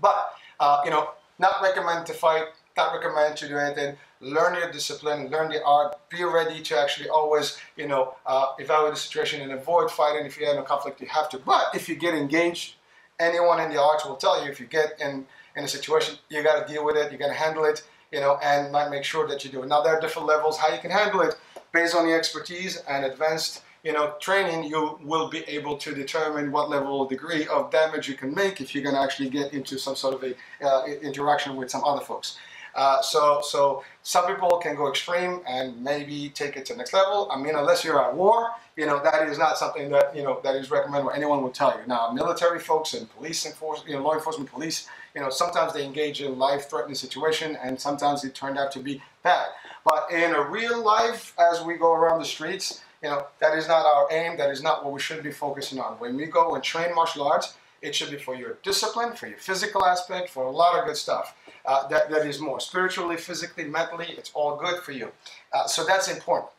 But, 0.01 0.33
uh, 0.59 0.81
you 0.83 0.91
know, 0.91 1.11
not 1.39 1.55
recommend 1.63 2.05
to 2.07 2.13
fight, 2.13 2.47
not 2.75 2.93
recommend 2.93 3.37
to 3.37 3.47
do 3.47 3.57
anything. 3.57 3.95
Learn 4.21 4.55
your 4.55 4.69
discipline, 4.71 5.29
learn 5.29 5.49
the 5.49 5.63
art, 5.63 5.97
be 6.09 6.21
ready 6.25 6.61
to 6.63 6.77
actually 6.77 7.07
always, 7.07 7.57
you 7.77 7.87
know, 7.87 8.15
uh, 8.25 8.47
evaluate 8.59 8.95
the 8.95 8.99
situation 8.99 9.41
and 9.41 9.53
avoid 9.53 9.89
fighting. 9.89 10.25
If 10.25 10.37
you're 10.37 10.51
in 10.51 10.57
a 10.57 10.63
conflict, 10.63 10.99
you 10.99 11.07
have 11.07 11.29
to. 11.29 11.37
But 11.39 11.73
if 11.73 11.87
you 11.87 11.95
get 11.95 12.13
engaged, 12.13 12.75
anyone 13.19 13.59
in 13.59 13.69
the 13.69 13.81
arts 13.81 14.05
will 14.05 14.15
tell 14.15 14.43
you 14.43 14.49
if 14.49 14.59
you 14.59 14.65
get 14.65 14.99
in, 14.99 15.25
in 15.55 15.63
a 15.63 15.67
situation, 15.67 16.17
you 16.29 16.41
got 16.43 16.65
to 16.65 16.73
deal 16.73 16.85
with 16.85 16.95
it, 16.95 17.11
you 17.11 17.17
got 17.17 17.27
to 17.27 17.33
handle 17.33 17.65
it, 17.65 17.83
you 18.11 18.19
know, 18.19 18.39
and 18.41 18.71
might 18.71 18.89
make 18.89 19.03
sure 19.03 19.27
that 19.27 19.43
you 19.43 19.51
do 19.51 19.63
it. 19.63 19.67
Now, 19.67 19.81
there 19.81 19.95
are 19.95 20.01
different 20.01 20.27
levels 20.27 20.57
how 20.57 20.73
you 20.73 20.79
can 20.79 20.91
handle 20.91 21.21
it 21.21 21.35
based 21.71 21.95
on 21.95 22.07
your 22.07 22.17
expertise 22.17 22.77
and 22.89 23.05
advanced, 23.05 23.63
you 23.83 23.93
know, 23.93 24.15
training. 24.19 24.63
You 24.63 24.97
will 25.03 25.29
be 25.29 25.43
able 25.47 25.77
to 25.77 25.93
determine 25.93 26.51
what 26.51 26.69
level 26.69 27.01
or 27.01 27.07
degree 27.07 27.45
of 27.47 27.71
damage 27.71 28.07
you 28.07 28.15
can 28.15 28.33
make 28.33 28.61
if 28.61 28.73
you're 28.73 28.83
going 28.83 28.95
to 28.95 29.01
actually 29.01 29.29
get 29.29 29.53
into 29.53 29.77
some 29.77 29.95
sort 29.95 30.15
of 30.15 30.23
a 30.23 30.65
uh, 30.65 30.85
interaction 30.85 31.55
with 31.55 31.69
some 31.69 31.83
other 31.83 32.03
folks. 32.03 32.37
Uh, 32.75 33.01
so, 33.01 33.41
so 33.43 33.83
some 34.03 34.27
people 34.27 34.57
can 34.57 34.75
go 34.75 34.89
extreme 34.89 35.41
and 35.47 35.83
maybe 35.83 36.29
take 36.29 36.55
it 36.55 36.65
to 36.65 36.73
the 36.73 36.77
next 36.77 36.93
level. 36.93 37.27
I 37.31 37.37
mean, 37.37 37.55
unless 37.55 37.83
you're 37.83 38.01
at 38.01 38.15
war, 38.15 38.51
you 38.79 38.85
know, 38.85 39.03
that 39.03 39.27
is 39.27 39.37
not 39.37 39.57
something 39.57 39.89
that, 39.89 40.15
you 40.15 40.23
know, 40.23 40.39
that 40.41 40.55
is 40.55 40.71
recommended 40.71 41.05
or 41.05 41.13
anyone 41.13 41.43
will 41.43 41.51
tell 41.51 41.77
you. 41.77 41.85
Now, 41.85 42.11
military 42.11 42.59
folks 42.59 42.93
and 42.93 43.13
police 43.13 43.45
enforcement, 43.45 43.89
you 43.89 43.97
know, 43.97 44.03
law 44.03 44.13
enforcement 44.13 44.49
police, 44.49 44.87
you 45.13 45.19
know, 45.19 45.29
sometimes 45.29 45.73
they 45.73 45.83
engage 45.83 46.21
in 46.21 46.39
life-threatening 46.39 46.95
situation 46.95 47.57
and 47.61 47.77
sometimes 47.77 48.23
it 48.23 48.33
turned 48.33 48.57
out 48.57 48.71
to 48.71 48.79
be 48.79 49.01
bad. 49.21 49.47
But 49.83 50.09
in 50.11 50.33
a 50.33 50.41
real 50.41 50.81
life, 50.81 51.33
as 51.37 51.61
we 51.61 51.75
go 51.75 51.91
around 51.91 52.19
the 52.19 52.25
streets, 52.25 52.81
you 53.03 53.09
know, 53.09 53.27
that 53.41 53.57
is 53.57 53.67
not 53.67 53.85
our 53.85 54.07
aim. 54.11 54.37
That 54.37 54.49
is 54.49 54.63
not 54.63 54.85
what 54.85 54.93
we 54.93 55.01
should 55.01 55.23
be 55.23 55.31
focusing 55.31 55.77
on. 55.79 55.99
When 55.99 56.15
we 56.15 56.27
go 56.27 56.55
and 56.55 56.63
train 56.63 56.95
martial 56.95 57.27
arts, 57.27 57.55
it 57.81 57.93
should 57.93 58.11
be 58.11 58.17
for 58.17 58.35
your 58.35 58.59
discipline, 58.63 59.13
for 59.13 59.27
your 59.27 59.39
physical 59.39 59.85
aspect, 59.85 60.29
for 60.29 60.45
a 60.45 60.51
lot 60.51 60.79
of 60.79 60.85
good 60.85 60.97
stuff. 60.97 61.35
Uh, 61.65 61.85
that, 61.89 62.09
that 62.09 62.25
is 62.25 62.39
more 62.39 62.61
spiritually, 62.61 63.17
physically, 63.17 63.65
mentally, 63.65 64.07
it's 64.17 64.31
all 64.33 64.55
good 64.55 64.81
for 64.83 64.93
you. 64.93 65.11
Uh, 65.51 65.67
so 65.67 65.85
that's 65.85 66.07
important. 66.07 66.49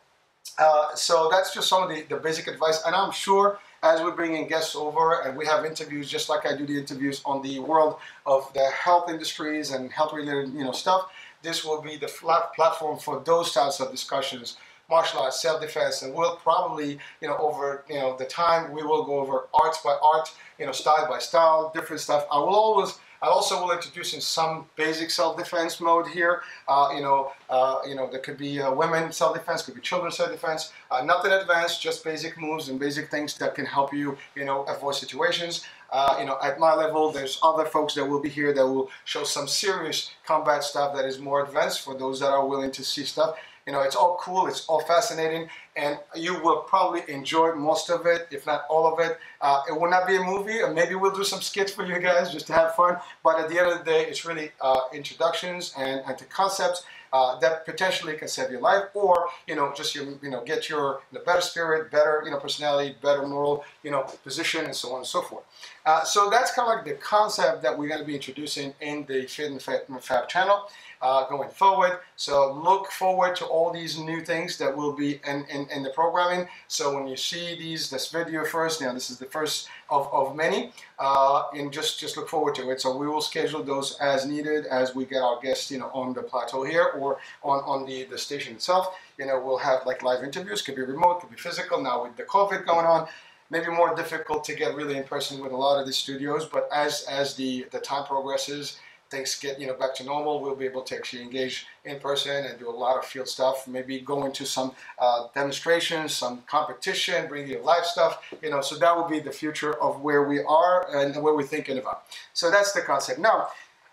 Uh, 0.60 0.94
so 0.94 1.28
that's 1.32 1.54
just 1.54 1.68
some 1.68 1.82
of 1.82 1.88
the, 1.88 2.02
the 2.02 2.16
basic 2.16 2.46
advice. 2.46 2.82
And 2.86 2.94
I'm 2.94 3.12
sure 3.12 3.58
as 3.82 4.02
we 4.02 4.10
bring 4.10 4.34
in 4.36 4.46
guests 4.46 4.76
over 4.76 5.22
and 5.22 5.36
we 5.36 5.46
have 5.46 5.64
interviews, 5.64 6.10
just 6.10 6.28
like 6.28 6.44
I 6.46 6.54
do 6.54 6.66
the 6.66 6.78
interviews 6.78 7.22
on 7.24 7.40
the 7.40 7.60
world 7.60 7.96
of 8.26 8.52
the 8.52 8.66
health 8.66 9.08
industries 9.08 9.70
and 9.70 9.90
health 9.90 10.12
related 10.12 10.52
you 10.52 10.62
know, 10.62 10.72
stuff, 10.72 11.10
this 11.42 11.64
will 11.64 11.80
be 11.80 11.96
the 11.96 12.08
platform 12.54 12.98
for 12.98 13.22
those 13.24 13.52
types 13.52 13.80
of 13.80 13.90
discussions 13.90 14.58
martial 14.90 15.20
arts, 15.20 15.40
self-defense, 15.40 16.02
and 16.02 16.12
we'll 16.12 16.36
probably, 16.36 16.98
you 17.20 17.28
know, 17.28 17.36
over, 17.38 17.84
you 17.88 17.94
know, 17.94 18.16
the 18.16 18.24
time 18.24 18.72
we 18.72 18.82
will 18.82 19.04
go 19.04 19.20
over 19.20 19.46
arts 19.54 19.80
by 19.82 19.96
art, 20.02 20.32
you 20.58 20.66
know, 20.66 20.72
style 20.72 21.06
by 21.08 21.20
style, 21.20 21.70
different 21.72 22.00
stuff. 22.00 22.26
I 22.30 22.38
will 22.38 22.56
always 22.56 22.98
I 23.22 23.26
also 23.26 23.62
will 23.62 23.72
introduce 23.72 24.14
in 24.14 24.20
some 24.20 24.66
basic 24.76 25.10
self-defense 25.10 25.80
mode 25.80 26.08
here. 26.08 26.42
Uh, 26.66 26.92
you 26.94 27.02
know, 27.02 27.32
uh, 27.50 27.80
you 27.86 27.94
know, 27.94 28.08
there 28.10 28.20
could 28.20 28.38
be 28.38 28.62
uh, 28.62 28.72
women 28.72 29.12
self-defense, 29.12 29.62
could 29.62 29.74
be 29.74 29.82
children 29.82 30.10
self-defense. 30.10 30.72
Uh, 30.90 31.02
nothing 31.04 31.30
advanced, 31.32 31.82
just 31.82 32.02
basic 32.02 32.38
moves 32.38 32.68
and 32.68 32.80
basic 32.80 33.10
things 33.10 33.36
that 33.36 33.54
can 33.54 33.66
help 33.66 33.92
you, 33.92 34.16
you 34.34 34.44
know, 34.44 34.62
avoid 34.64 34.94
situations. 34.94 35.66
Uh, 35.92 36.16
you 36.20 36.24
know, 36.24 36.38
at 36.42 36.58
my 36.58 36.72
level, 36.74 37.10
there's 37.10 37.38
other 37.42 37.66
folks 37.66 37.94
that 37.94 38.04
will 38.04 38.20
be 38.20 38.28
here 38.28 38.54
that 38.54 38.66
will 38.66 38.88
show 39.04 39.24
some 39.24 39.48
serious 39.48 40.12
combat 40.24 40.62
stuff 40.62 40.94
that 40.94 41.04
is 41.04 41.18
more 41.18 41.44
advanced 41.44 41.82
for 41.82 41.94
those 41.96 42.20
that 42.20 42.30
are 42.30 42.46
willing 42.46 42.70
to 42.70 42.84
see 42.84 43.04
stuff. 43.04 43.36
You 43.70 43.76
know, 43.76 43.82
it's 43.82 43.94
all 43.94 44.18
cool, 44.20 44.48
it's 44.48 44.66
all 44.66 44.80
fascinating, 44.80 45.48
and 45.76 45.96
you 46.16 46.42
will 46.42 46.62
probably 46.62 47.02
enjoy 47.06 47.54
most 47.54 47.88
of 47.88 48.04
it, 48.04 48.26
if 48.32 48.44
not 48.44 48.64
all 48.68 48.92
of 48.92 48.98
it. 48.98 49.16
Uh, 49.40 49.62
it 49.68 49.80
will 49.80 49.88
not 49.88 50.08
be 50.08 50.16
a 50.16 50.20
movie, 50.24 50.58
and 50.58 50.74
maybe 50.74 50.96
we'll 50.96 51.14
do 51.14 51.22
some 51.22 51.40
skits 51.40 51.70
for 51.70 51.86
you 51.86 52.00
guys 52.00 52.32
just 52.32 52.48
to 52.48 52.52
have 52.52 52.74
fun. 52.74 52.96
But 53.22 53.38
at 53.38 53.48
the 53.48 53.60
end 53.60 53.70
of 53.70 53.78
the 53.78 53.84
day, 53.84 54.06
it's 54.06 54.24
really 54.24 54.50
uh, 54.60 54.80
introductions 54.92 55.72
and, 55.78 56.02
and 56.04 56.18
to 56.18 56.24
concepts 56.24 56.82
uh, 57.12 57.38
that 57.38 57.64
potentially 57.64 58.16
can 58.16 58.26
save 58.26 58.50
your 58.50 58.60
life, 58.60 58.86
or 58.94 59.28
you 59.46 59.54
know, 59.54 59.72
just 59.72 59.94
your, 59.94 60.04
you 60.20 60.30
know, 60.30 60.42
get 60.42 60.68
your 60.68 61.02
the 61.12 61.20
better 61.20 61.40
spirit, 61.40 61.92
better 61.92 62.22
you 62.24 62.32
know 62.32 62.38
personality, 62.38 62.96
better 63.00 63.24
moral 63.24 63.64
you 63.84 63.92
know 63.92 64.02
position, 64.24 64.64
and 64.64 64.74
so 64.74 64.90
on 64.90 64.98
and 64.98 65.06
so 65.06 65.22
forth. 65.22 65.44
Uh, 65.86 66.02
so 66.02 66.28
that's 66.28 66.52
kind 66.52 66.68
of 66.68 66.76
like 66.76 66.84
the 66.84 67.00
concept 67.00 67.62
that 67.62 67.78
we're 67.78 67.88
going 67.88 68.00
to 68.00 68.06
be 68.06 68.16
introducing 68.16 68.74
in 68.80 69.04
the 69.06 69.26
Fit 69.26 69.88
and 69.88 70.02
Fab 70.02 70.28
channel 70.28 70.68
uh, 71.02 71.26
going 71.28 71.48
forward. 71.48 72.00
So 72.16 72.52
look 72.52 72.90
forward 72.92 73.34
to 73.36 73.46
all 73.46 73.72
these 73.72 73.98
new 73.98 74.20
things 74.20 74.58
that 74.58 74.76
will 74.76 74.92
be 74.92 75.20
in, 75.26 75.44
in, 75.46 75.66
in, 75.70 75.82
the 75.82 75.90
programming. 75.90 76.46
So 76.68 76.94
when 76.94 77.06
you 77.06 77.16
see 77.16 77.56
these, 77.56 77.88
this 77.88 78.10
video 78.10 78.44
first, 78.44 78.80
now 78.80 78.92
this 78.92 79.10
is 79.10 79.18
the 79.18 79.26
first 79.26 79.68
of, 79.88 80.08
of 80.12 80.36
many, 80.36 80.72
uh, 80.98 81.44
and 81.54 81.72
just, 81.72 81.98
just 81.98 82.16
look 82.16 82.28
forward 82.28 82.54
to 82.56 82.70
it. 82.70 82.80
So 82.80 82.96
we 82.96 83.08
will 83.08 83.22
schedule 83.22 83.62
those 83.62 83.96
as 83.98 84.26
needed 84.26 84.66
as 84.66 84.94
we 84.94 85.06
get 85.06 85.22
our 85.22 85.40
guests, 85.40 85.70
you 85.70 85.78
know, 85.78 85.90
on 85.94 86.12
the 86.12 86.22
plateau 86.22 86.64
here 86.64 86.90
or 86.98 87.18
on, 87.42 87.60
on 87.60 87.86
the, 87.86 88.04
the 88.04 88.18
station 88.18 88.54
itself. 88.54 88.94
You 89.18 89.26
know, 89.26 89.40
we'll 89.40 89.58
have 89.58 89.86
like 89.86 90.02
live 90.02 90.22
interviews, 90.22 90.60
could 90.60 90.76
be 90.76 90.82
remote, 90.82 91.20
could 91.20 91.30
be 91.30 91.36
physical. 91.36 91.82
Now 91.82 92.04
with 92.04 92.16
the 92.16 92.24
COVID 92.24 92.66
going 92.66 92.86
on, 92.86 93.08
maybe 93.48 93.68
more 93.68 93.94
difficult 93.96 94.44
to 94.44 94.54
get 94.54 94.74
really 94.74 94.96
in 94.96 95.04
person 95.04 95.42
with 95.42 95.52
a 95.52 95.56
lot 95.56 95.80
of 95.80 95.86
the 95.86 95.92
studios, 95.92 96.46
but 96.46 96.68
as, 96.72 97.02
as 97.10 97.34
the, 97.34 97.66
the 97.72 97.80
time 97.80 98.04
progresses, 98.04 98.78
things 99.10 99.38
get 99.38 99.60
you 99.60 99.66
know 99.66 99.74
back 99.74 99.94
to 99.96 100.04
normal, 100.04 100.40
we'll 100.40 100.54
be 100.54 100.64
able 100.64 100.82
to 100.82 100.96
actually 100.96 101.22
engage 101.22 101.66
in 101.84 101.98
person 101.98 102.46
and 102.46 102.58
do 102.58 102.68
a 102.68 102.70
lot 102.70 102.96
of 102.96 103.04
field 103.04 103.28
stuff. 103.28 103.66
Maybe 103.66 104.00
go 104.00 104.24
into 104.24 104.46
some 104.46 104.72
uh, 104.98 105.26
demonstrations, 105.34 106.14
some 106.14 106.42
competition, 106.46 107.26
bring 107.28 107.48
you 107.48 107.60
live 107.60 107.84
stuff. 107.84 108.22
You 108.42 108.50
know, 108.50 108.60
so 108.60 108.76
that 108.76 108.96
would 108.96 109.08
be 109.08 109.20
the 109.20 109.32
future 109.32 109.74
of 109.82 110.00
where 110.00 110.24
we 110.24 110.40
are 110.42 110.96
and 110.96 111.22
what 111.22 111.36
we're 111.36 111.42
thinking 111.42 111.78
about. 111.78 112.04
So 112.32 112.50
that's 112.50 112.72
the 112.72 112.82
concept. 112.82 113.18
Now, 113.18 113.48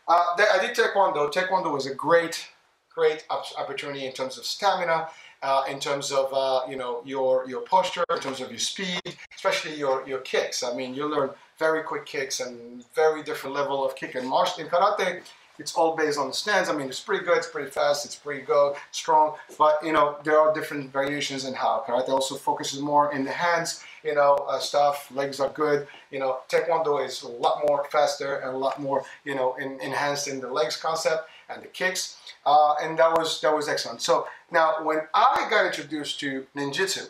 uh, 0.08 0.24
I 0.38 0.60
did 0.62 0.76
Taekwondo. 0.76 1.32
Taekwondo 1.34 1.74
was 1.74 1.88
a 1.88 1.94
great, 1.94 2.48
great 2.94 3.26
opportunity 3.30 4.06
in 4.06 4.14
terms 4.14 4.38
of 4.38 4.46
stamina. 4.46 5.10
Uh, 5.44 5.64
in 5.70 5.80
terms 5.80 6.12
of 6.12 6.34
uh, 6.34 6.62
you 6.68 6.76
know 6.76 7.04
your 7.06 7.48
your 7.48 7.62
posture, 7.62 8.04
in 8.12 8.20
terms 8.20 8.42
of 8.42 8.50
your 8.50 8.58
speed, 8.58 9.00
especially 9.36 9.76
your 9.76 10.04
your 10.08 10.18
kicks. 10.22 10.64
I 10.64 10.74
mean, 10.74 10.96
you 10.96 11.06
learn 11.08 11.30
very 11.58 11.84
quick 11.84 12.06
kicks 12.06 12.40
and 12.40 12.84
very 12.94 13.24
different 13.24 13.56
level 13.56 13.86
of 13.86 13.96
kick. 13.96 14.16
And 14.16 14.28
martial 14.28 14.64
in 14.64 14.70
karate, 14.70 15.22
it's 15.60 15.74
all 15.76 15.96
based 15.96 16.20
on 16.20 16.28
the 16.28 16.34
stance. 16.34 16.70
I 16.70 16.74
mean, 16.74 16.88
it's 16.88 17.00
pretty 17.00 17.26
good, 17.26 17.38
it's 17.38 17.50
pretty 17.50 17.72
fast, 17.72 18.06
it's 18.06 18.16
pretty 18.16 18.42
good, 18.42 18.76
strong. 18.92 19.36
But 19.58 19.84
you 19.84 19.92
know, 19.92 20.18
there 20.24 20.40
are 20.40 20.54
different 20.54 20.92
variations 20.94 21.46
in 21.46 21.54
how 21.54 21.84
karate 21.88 22.10
also 22.10 22.36
focuses 22.36 22.80
more 22.80 23.12
in 23.12 23.24
the 23.24 23.32
hands. 23.32 23.84
You 24.04 24.16
know, 24.16 24.36
uh, 24.48 24.60
stuff. 24.60 25.12
Legs 25.12 25.40
are 25.40 25.50
good. 25.50 25.88
You 26.12 26.20
know, 26.20 26.40
taekwondo 26.48 27.06
is 27.06 27.24
a 27.24 27.28
lot 27.28 27.64
more 27.68 27.86
faster 27.92 28.38
and 28.38 28.56
a 28.56 28.58
lot 28.58 28.80
more 28.80 29.04
you 29.26 29.36
know 29.36 29.56
in, 29.56 29.80
enhanced 29.82 30.28
in 30.28 30.40
the 30.40 30.52
legs 30.52 30.78
concept 30.78 31.28
and 31.50 31.62
the 31.62 31.68
kicks. 31.68 32.18
Uh, 32.46 32.76
and 32.82 32.98
that 33.00 33.12
was 33.18 33.42
that 33.42 33.54
was 33.54 33.68
excellent. 33.68 34.02
So 34.02 34.28
now, 34.52 34.84
when 34.84 35.02
I 35.14 35.48
got 35.50 35.66
introduced 35.66 36.20
to 36.22 36.46
ninjutsu 36.56 37.10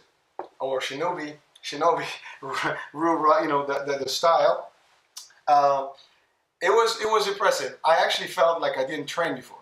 or 0.60 0.80
shinobi 0.80 1.34
shinobi, 1.68 2.06
you 2.94 3.48
know, 3.50 3.66
the, 3.66 3.84
the, 3.86 4.04
the 4.04 4.10
style. 4.10 4.72
Uh, 5.48 5.88
it 6.62 6.70
was 6.70 7.00
it 7.02 7.06
was 7.06 7.28
impressive. 7.28 7.78
I 7.86 7.98
actually 7.98 8.28
felt 8.28 8.62
like 8.62 8.78
I 8.78 8.86
didn't 8.86 9.06
train 9.06 9.36
before, 9.36 9.60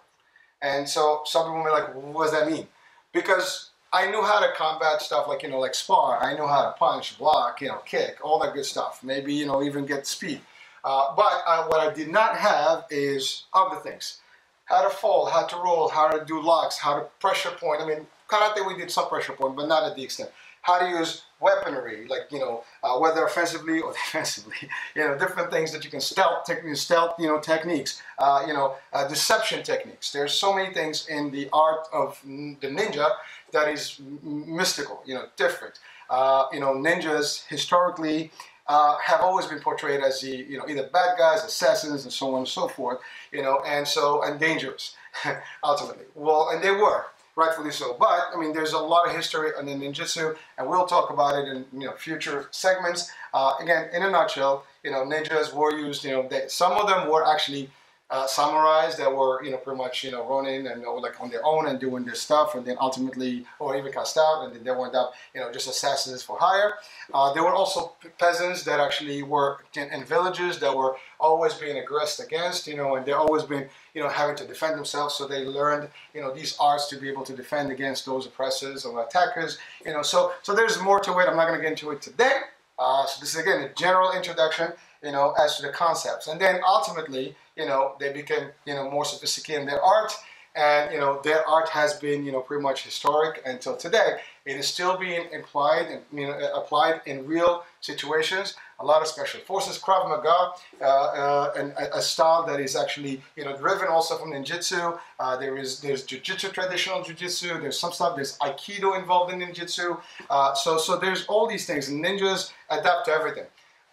and 0.62 0.88
so 0.88 1.22
some 1.26 1.44
people 1.44 1.62
were 1.62 1.72
like, 1.72 1.94
"What 1.94 2.26
does 2.26 2.32
that 2.32 2.50
mean?" 2.50 2.68
Because 3.12 3.72
I 3.91 4.10
knew 4.10 4.22
how 4.24 4.39
to 4.39 4.54
combat 4.56 5.02
stuff 5.02 5.28
like 5.28 5.44
you 5.44 5.50
know, 5.50 5.60
like 5.60 5.76
spar. 5.76 6.24
I 6.24 6.34
knew 6.34 6.48
how 6.48 6.63
to 6.63 6.72
punch, 6.78 7.18
block, 7.18 7.62
you 7.62 7.68
know, 7.68 7.82
kick, 7.86 8.18
all 8.24 8.39
that 8.39 8.54
good 8.54 8.65
stuff. 8.65 9.04
Maybe 9.04 9.34
you 9.34 9.46
know, 9.46 9.62
even 9.62 9.86
get 9.86 10.08
speed. 10.08 10.41
Uh, 10.84 11.13
but 11.15 11.44
uh, 11.48 11.65
what 11.65 11.80
I 11.82 11.94
did 11.94 12.10
not 12.10 12.38
have 12.38 12.86
is 12.89 13.44
other 13.54 13.80
things: 13.82 14.20
how 14.65 14.82
to 14.88 14.89
fall, 14.89 15.26
how 15.26 15.46
to 15.46 15.56
roll, 15.58 15.89
how 15.89 16.08
to 16.08 16.24
do 16.24 16.41
locks, 16.41 16.78
how 16.78 16.98
to 17.00 17.06
pressure 17.20 17.52
point. 17.52 17.82
I 17.82 17.86
mean, 17.86 18.08
karate 18.30 18.65
we 18.65 18.78
did 18.78 18.89
some 18.89 19.10
pressure 19.10 19.34
point, 19.34 19.58
but 19.58 19.68
not 19.68 19.84
at 19.84 19.96
the 19.98 20.04
extent 20.04 20.32
how 20.65 20.80
to 20.80 20.89
use 20.89 21.21
weaponry, 21.39 22.08
like 22.08 22.23
you 22.32 22.39
know, 22.39 22.63
uh, 22.84 22.97
whether 22.97 23.23
offensively 23.23 23.82
or 23.82 23.91
defensively, 24.06 24.56
you 24.95 25.04
know, 25.08 25.15
different 25.15 25.51
things 25.51 25.71
that 25.71 25.86
you 25.86 25.91
can 25.91 26.01
stealth 26.01 26.43
techniques, 26.43 26.82
stealth, 26.82 27.13
you 27.19 27.28
know, 27.28 27.39
techniques, 27.39 28.01
uh, 28.17 28.43
you 28.47 28.54
know, 28.54 28.73
uh, 28.91 29.08
deception 29.08 29.62
techniques. 29.62 30.12
There's 30.12 30.34
so 30.34 30.56
many 30.56 30.73
things 30.73 31.08
in 31.08 31.30
the 31.30 31.47
art 31.54 31.88
of 31.93 32.19
the 32.25 32.67
ninja 32.67 33.12
that 33.51 33.67
is 33.67 34.01
mystical, 34.23 35.04
you 35.06 35.13
know, 35.13 35.25
different. 35.38 35.78
Uh, 36.10 36.45
you 36.51 36.60
know, 36.60 36.73
ninjas 36.73 37.45
historically 37.47 38.32
uh, 38.67 38.97
have 38.97 39.21
always 39.21 39.45
been 39.45 39.60
portrayed 39.60 40.01
as 40.01 40.21
the, 40.21 40.30
you 40.49 40.58
know, 40.58 40.65
either 40.67 40.89
bad 40.91 41.15
guys, 41.15 41.43
assassins, 41.43 42.06
and 42.06 42.12
so 42.13 42.34
on 42.34 42.39
and 42.39 42.47
so 42.47 42.67
forth, 42.67 42.97
you 43.32 43.43
know, 43.43 43.62
and 43.67 43.88
so 43.88 44.23
and 44.23 44.39
dangerous, 44.39 44.95
ultimately. 45.63 46.06
Well, 46.15 46.49
and 46.49 46.63
they 46.63 46.71
were 46.71 47.06
rightfully 47.36 47.71
so. 47.71 47.95
But 48.00 48.30
I 48.34 48.39
mean, 48.39 48.54
there's 48.54 48.74
a 48.74 48.80
lot 48.80 49.08
of 49.08 49.15
history 49.15 49.52
on 49.58 49.65
the 49.65 49.74
ninjutsu, 49.74 50.36
and 50.58 50.69
we'll 50.69 50.86
talk 50.86 51.10
about 51.10 51.38
it 51.38 51.48
in 51.48 51.65
you 51.74 51.88
know 51.88 51.93
future 51.93 52.48
segments. 52.52 53.12
Uh, 53.34 53.54
again, 53.60 53.89
in 53.93 54.04
a 54.04 54.10
nutshell, 54.10 54.65
you 54.84 54.91
know, 54.91 55.04
ninjas 55.06 55.54
were 55.54 55.78
used. 55.78 56.04
You 56.04 56.12
know, 56.12 56.28
they, 56.28 56.45
some 56.48 56.74
of 56.74 56.88
them 56.88 57.10
were 57.10 57.26
actually 57.28 57.69
uh, 58.12 58.28
samurais 58.28 58.96
that 58.98 59.12
were, 59.12 59.44
you 59.44 59.50
know, 59.50 59.58
pretty 59.58 59.78
much, 59.78 60.04
you 60.04 60.12
know, 60.12 60.28
running 60.28 60.68
and 60.68 60.84
know, 60.84 60.94
like 60.96 61.20
on 61.20 61.30
their 61.32 61.44
own 61.44 61.65
and 61.68 61.80
doing 61.80 62.06
their 62.06 62.13
stuff, 62.13 62.54
and 62.54 62.63
then 62.63 62.78
ultimately, 62.80 63.46
or 63.58 63.76
even 63.76 63.91
cast 63.91 64.15
out, 64.18 64.44
and 64.46 64.56
then 64.56 64.63
they 64.63 64.72
wound 64.72 64.96
up, 64.96 65.13
you 65.34 65.41
know, 65.41 65.52
just 65.52 65.68
assassins 65.68 66.22
for 66.22 66.38
hire. 66.39 66.74
Uh, 67.13 67.34
there 67.34 67.44
were 67.44 67.54
also 67.54 67.94
peasants 68.20 68.63
that 68.63 68.80
actually 68.80 69.24
were 69.24 69.58
in, 69.76 69.91
in, 69.91 70.04
villages 70.04 70.60
that 70.60 70.76
were 70.76 70.96
always 71.20 71.56
being 71.56 71.80
aggressed 71.80 72.20
against, 72.20 72.68
you 72.68 72.76
know, 72.76 72.96
and 72.96 73.06
they're 73.08 73.18
always 73.18 73.41
been, 73.41 73.68
you 73.96 74.04
know, 74.04 74.10
having 74.10 74.36
to 74.36 74.46
defend 74.46 74.78
themselves. 74.78 75.15
So 75.15 75.28
they 75.28 75.44
learned, 75.44 75.89
you 76.13 76.22
know, 76.22 76.32
these 76.32 76.56
arts 76.60 76.88
to 76.89 76.98
be 76.98 77.10
able 77.10 77.24
to 77.24 77.36
defend 77.36 77.72
against 77.72 78.06
those 78.06 78.28
oppressors 78.28 78.86
or 78.86 79.04
attackers, 79.04 79.58
you 79.84 79.94
know. 79.94 80.04
So, 80.04 80.34
so 80.44 80.54
there's 80.54 80.80
more 80.80 81.00
to 81.00 81.12
it. 81.20 81.28
I'm 81.28 81.36
not 81.36 81.48
going 81.48 81.58
to 81.60 81.63
get 81.63 81.72
into 81.72 81.89
it 81.89 82.04
today. 82.04 82.41
Uh, 82.78 83.06
so 83.06 83.20
this 83.20 83.34
is 83.36 83.42
again 83.42 83.62
a 83.62 83.70
general 83.74 84.12
introduction, 84.12 84.72
you 85.04 85.12
know, 85.12 85.34
as 85.40 85.58
to 85.58 85.64
the 85.64 85.70
concepts, 85.70 86.28
and 86.28 86.40
then 86.40 86.60
ultimately 86.68 87.36
you 87.56 87.66
know, 87.66 87.96
they 88.00 88.12
became, 88.12 88.50
you 88.66 88.74
know, 88.74 88.90
more 88.90 89.06
sophisticated 89.06 89.62
in 89.62 89.68
their 89.68 89.82
art. 89.82 90.14
And, 90.56 90.92
you 90.94 91.00
know, 91.00 91.20
their 91.24 91.46
art 91.48 91.68
has 91.70 91.96
been, 91.96 92.26
you 92.26 92.32
know, 92.32 92.40
pretty 92.40 92.64
much 92.64 92.84
historic 92.84 93.42
until 93.46 93.76
today. 93.76 94.20
It 94.46 94.56
is 94.56 94.68
still 94.68 94.98
being 94.98 95.28
applied 95.38 96.02
you 96.14 96.28
know, 96.28 96.52
applied 96.54 97.02
in 97.06 97.26
real 97.26 97.66
situations. 97.82 98.56
A 98.80 98.86
lot 98.86 99.02
of 99.02 99.08
special 99.08 99.40
forces, 99.42 99.78
Krav 99.78 100.10
Maga, 100.10 100.52
uh, 100.82 100.86
uh, 100.86 101.54
and 101.58 101.72
a, 101.72 101.98
a, 101.98 102.02
style 102.02 102.46
that 102.46 102.60
is 102.60 102.76
actually, 102.76 103.22
you 103.38 103.46
know, 103.46 103.56
driven 103.56 103.88
also 103.88 104.18
from 104.18 104.32
ninjutsu. 104.32 105.00
Uh, 105.20 105.38
there 105.38 105.56
is, 105.58 105.80
there's 105.80 106.06
jujitsu, 106.06 106.52
traditional 106.52 107.00
jujitsu. 107.00 107.62
There's 107.62 107.80
some 107.80 107.94
stuff, 107.94 108.16
there's 108.16 108.38
Aikido 108.40 109.00
involved 109.00 109.34
in 109.34 109.40
ninjutsu. 109.40 110.00
Uh, 110.30 110.54
so, 110.54 110.78
so 110.78 110.98
there's 110.98 111.26
all 111.28 111.48
these 111.48 111.66
things. 111.66 111.90
Ninjas 111.90 112.52
adapt 112.70 113.06
to 113.06 113.12
everything. 113.12 113.46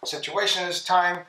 Situations, 0.03 0.83
time, 0.83 1.19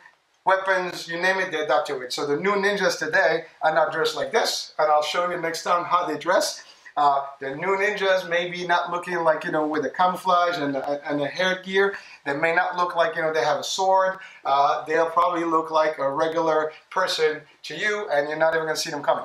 weapons, 0.45 1.09
you 1.09 1.21
name 1.21 1.38
it, 1.38 1.51
they 1.51 1.61
adapt 1.61 1.87
to 1.87 2.01
it. 2.01 2.12
So 2.12 2.27
the 2.27 2.37
new 2.37 2.53
ninjas 2.53 2.99
today 2.99 3.45
are 3.62 3.75
not 3.75 3.93
dressed 3.93 4.17
like 4.17 4.33
this, 4.33 4.75
and 4.79 4.90
I'll 4.90 5.03
show 5.03 5.31
you 5.31 5.40
next 5.40 5.62
time 5.62 5.85
how 5.85 6.07
they 6.07 6.19
dress. 6.19 6.64
Uh, 6.96 7.22
the 7.40 7.57
new 7.57 7.76
ninjas 7.76 8.28
may 8.28 8.48
be 8.48 8.66
not 8.66 8.90
looking 8.90 9.16
like, 9.24 9.44
you 9.44 9.50
know, 9.50 9.66
with 9.66 9.83
the 9.83 9.90
camouflage 9.90 10.59
and 10.59 10.76
the, 10.76 11.11
and 11.11 11.20
the 11.20 11.26
hair 11.26 11.61
gear. 11.62 11.96
They 12.24 12.35
may 12.35 12.54
not 12.54 12.76
look 12.76 12.94
like, 12.94 13.16
you 13.16 13.22
know, 13.22 13.33
they 13.33 13.42
have 13.44 13.59
a 13.59 13.64
sword. 13.64 14.18
Uh, 14.44 14.85
they'll 14.85 15.11
probably 15.11 15.44
look 15.44 15.70
like 15.70 15.98
a 15.98 16.09
regular 16.09 16.72
person 16.90 17.40
to 17.64 17.76
you, 17.76 18.09
and 18.12 18.28
you're 18.28 18.38
not 18.38 18.54
even 18.54 18.66
going 18.66 18.76
to 18.76 18.80
see 18.80 18.90
them 18.90 19.02
coming. 19.02 19.24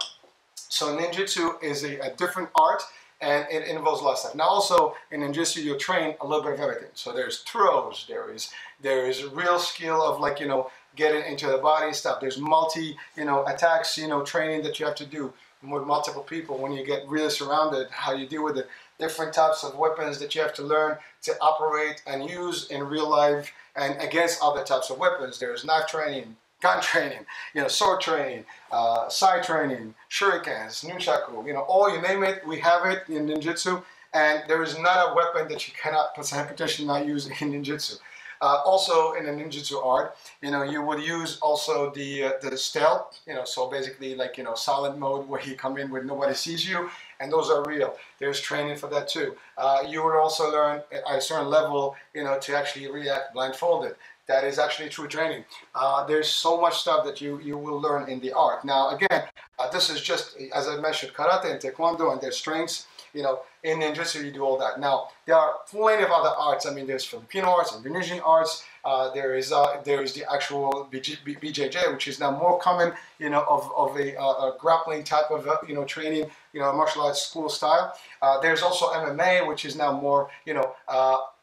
So 0.55 0.95
ninjutsu 0.95 1.61
is 1.63 1.83
a, 1.83 1.99
a 1.99 2.15
different 2.15 2.49
art 2.55 2.83
and 3.21 3.45
it 3.51 3.67
involves 3.67 4.01
a 4.01 4.05
lot 4.05 4.13
of 4.13 4.19
stuff. 4.19 4.35
Now 4.35 4.47
also 4.47 4.95
in 5.11 5.21
ninjutsu 5.21 5.63
you 5.63 5.77
train 5.77 6.15
a 6.21 6.27
little 6.27 6.43
bit 6.43 6.53
of 6.53 6.59
everything. 6.59 6.89
So 6.93 7.11
there's 7.11 7.39
throws, 7.39 8.05
there 8.07 8.31
is 8.31 8.51
there 8.81 9.07
is 9.07 9.25
real 9.25 9.59
skill 9.59 10.01
of 10.01 10.21
like, 10.21 10.39
you 10.39 10.47
know, 10.47 10.69
getting 10.95 11.23
into 11.29 11.47
the 11.47 11.57
body 11.57 11.87
and 11.87 11.95
stuff. 11.95 12.21
There's 12.21 12.37
multi, 12.37 12.95
you 13.17 13.25
know, 13.25 13.45
attacks, 13.45 13.97
you 13.97 14.07
know, 14.07 14.23
training 14.23 14.63
that 14.63 14.79
you 14.79 14.85
have 14.85 14.95
to 14.95 15.05
do 15.05 15.33
with 15.63 15.83
multiple 15.85 16.23
people 16.23 16.57
when 16.57 16.71
you 16.71 16.85
get 16.85 17.07
really 17.07 17.29
surrounded, 17.29 17.87
how 17.91 18.13
you 18.13 18.27
deal 18.27 18.43
with 18.43 18.55
the 18.55 18.65
different 18.97 19.33
types 19.33 19.63
of 19.63 19.77
weapons 19.77 20.19
that 20.19 20.35
you 20.35 20.41
have 20.41 20.53
to 20.53 20.63
learn 20.63 20.97
to 21.23 21.33
operate 21.41 22.01
and 22.07 22.29
use 22.29 22.69
in 22.69 22.83
real 22.83 23.09
life 23.09 23.51
and 23.75 23.99
against 24.01 24.41
other 24.41 24.63
types 24.63 24.89
of 24.89 24.97
weapons. 24.99 25.39
There's 25.39 25.65
knife 25.65 25.87
training, 25.87 26.35
gun 26.61 26.81
training, 26.83 27.25
you 27.53 27.61
know, 27.61 27.67
sword 27.67 28.01
training, 28.01 28.45
uh, 28.71 29.09
sai 29.09 29.41
training, 29.41 29.95
shurikens, 30.09 30.85
nunchaku, 30.85 31.45
you 31.45 31.53
know, 31.53 31.61
all 31.61 31.93
you 31.93 32.01
name 32.01 32.23
it, 32.23 32.45
we 32.47 32.59
have 32.59 32.85
it 32.85 33.03
in 33.09 33.27
ninjutsu. 33.27 33.83
And 34.13 34.43
there 34.47 34.63
is 34.63 34.77
not 34.79 35.11
a 35.11 35.15
weapon 35.15 35.47
that 35.49 35.67
you 35.67 35.73
cannot 35.81 36.15
potentially 36.15 36.87
not 36.87 37.05
use 37.05 37.27
in 37.27 37.33
ninjutsu. 37.33 37.99
Uh, 38.41 38.61
also 38.63 39.13
in 39.13 39.25
the 39.25 39.31
ninjutsu 39.31 39.85
art, 39.85 40.15
you 40.41 40.49
know, 40.49 40.63
you 40.63 40.81
would 40.81 41.01
use 41.01 41.39
also 41.41 41.91
the 41.91 42.23
uh, 42.23 42.31
the 42.41 42.57
stealth, 42.57 43.19
you 43.27 43.33
know, 43.33 43.43
so 43.43 43.69
basically 43.69 44.15
like, 44.15 44.37
you 44.37 44.43
know, 44.45 44.55
silent 44.55 44.97
mode 44.97 45.27
where 45.27 45.41
you 45.41 45.55
come 45.55 45.77
in 45.77 45.89
where 45.91 46.03
nobody 46.03 46.33
sees 46.33 46.67
you, 46.67 46.89
and 47.19 47.29
those 47.31 47.49
are 47.49 47.63
real. 47.65 47.95
There's 48.17 48.39
training 48.39 48.77
for 48.77 48.87
that 48.87 49.09
too. 49.09 49.35
Uh, 49.57 49.83
you 49.85 50.03
would 50.03 50.17
also 50.17 50.49
learn 50.51 50.81
at 50.91 51.03
a 51.17 51.19
certain 51.19 51.49
level, 51.49 51.95
you 52.13 52.23
know, 52.23 52.39
to 52.39 52.55
actually 52.55 52.89
react 52.89 53.33
blindfolded. 53.33 53.95
That 54.27 54.43
is 54.43 54.59
actually 54.59 54.89
true 54.89 55.07
training. 55.07 55.43
Uh, 55.73 56.05
there's 56.05 56.29
so 56.29 56.61
much 56.61 56.77
stuff 56.77 57.03
that 57.05 57.19
you, 57.19 57.41
you 57.41 57.57
will 57.57 57.81
learn 57.81 58.07
in 58.07 58.19
the 58.19 58.31
art. 58.31 58.63
Now, 58.63 58.95
again, 58.95 59.23
uh, 59.57 59.69
this 59.71 59.89
is 59.89 60.01
just, 60.01 60.37
as 60.53 60.67
I 60.67 60.77
mentioned, 60.77 61.13
karate 61.13 61.51
and 61.51 61.59
taekwondo 61.59 62.11
and 62.11 62.21
their 62.21 62.31
strengths 62.31 62.85
you 63.13 63.23
know, 63.23 63.39
in 63.63 63.79
ninjutsu 63.79 64.23
you 64.23 64.31
do 64.31 64.43
all 64.43 64.57
that. 64.57 64.79
Now, 64.79 65.09
there 65.25 65.35
are 65.35 65.55
plenty 65.69 66.03
of 66.03 66.11
other 66.11 66.29
arts. 66.29 66.65
I 66.65 66.73
mean, 66.73 66.87
there's 66.87 67.05
Filipino 67.05 67.47
arts, 67.49 67.73
and 67.73 67.85
Indonesian 67.85 68.19
arts. 68.21 68.63
Uh, 68.83 69.11
there 69.13 69.35
is 69.35 69.51
uh, 69.51 69.81
there 69.83 70.01
is 70.01 70.13
the 70.13 70.23
actual 70.31 70.89
BJJ, 70.91 71.91
which 71.91 72.07
is 72.07 72.19
now 72.19 72.31
more 72.31 72.59
common, 72.59 72.93
you 73.19 73.29
know, 73.29 73.45
of, 73.49 73.69
of 73.75 73.97
a, 73.97 74.17
uh, 74.19 74.49
a 74.49 74.57
grappling 74.59 75.03
type 75.03 75.29
of, 75.31 75.47
uh, 75.47 75.57
you 75.67 75.75
know, 75.75 75.83
training, 75.83 76.29
you 76.53 76.59
know, 76.59 76.71
martial 76.73 77.01
arts 77.01 77.21
school 77.21 77.49
style. 77.49 77.93
Uh, 78.21 78.39
there's 78.39 78.61
also 78.61 78.87
MMA, 78.87 79.47
which 79.47 79.65
is 79.65 79.75
now 79.75 79.91
more, 79.91 80.29
you 80.45 80.53
know, 80.53 80.73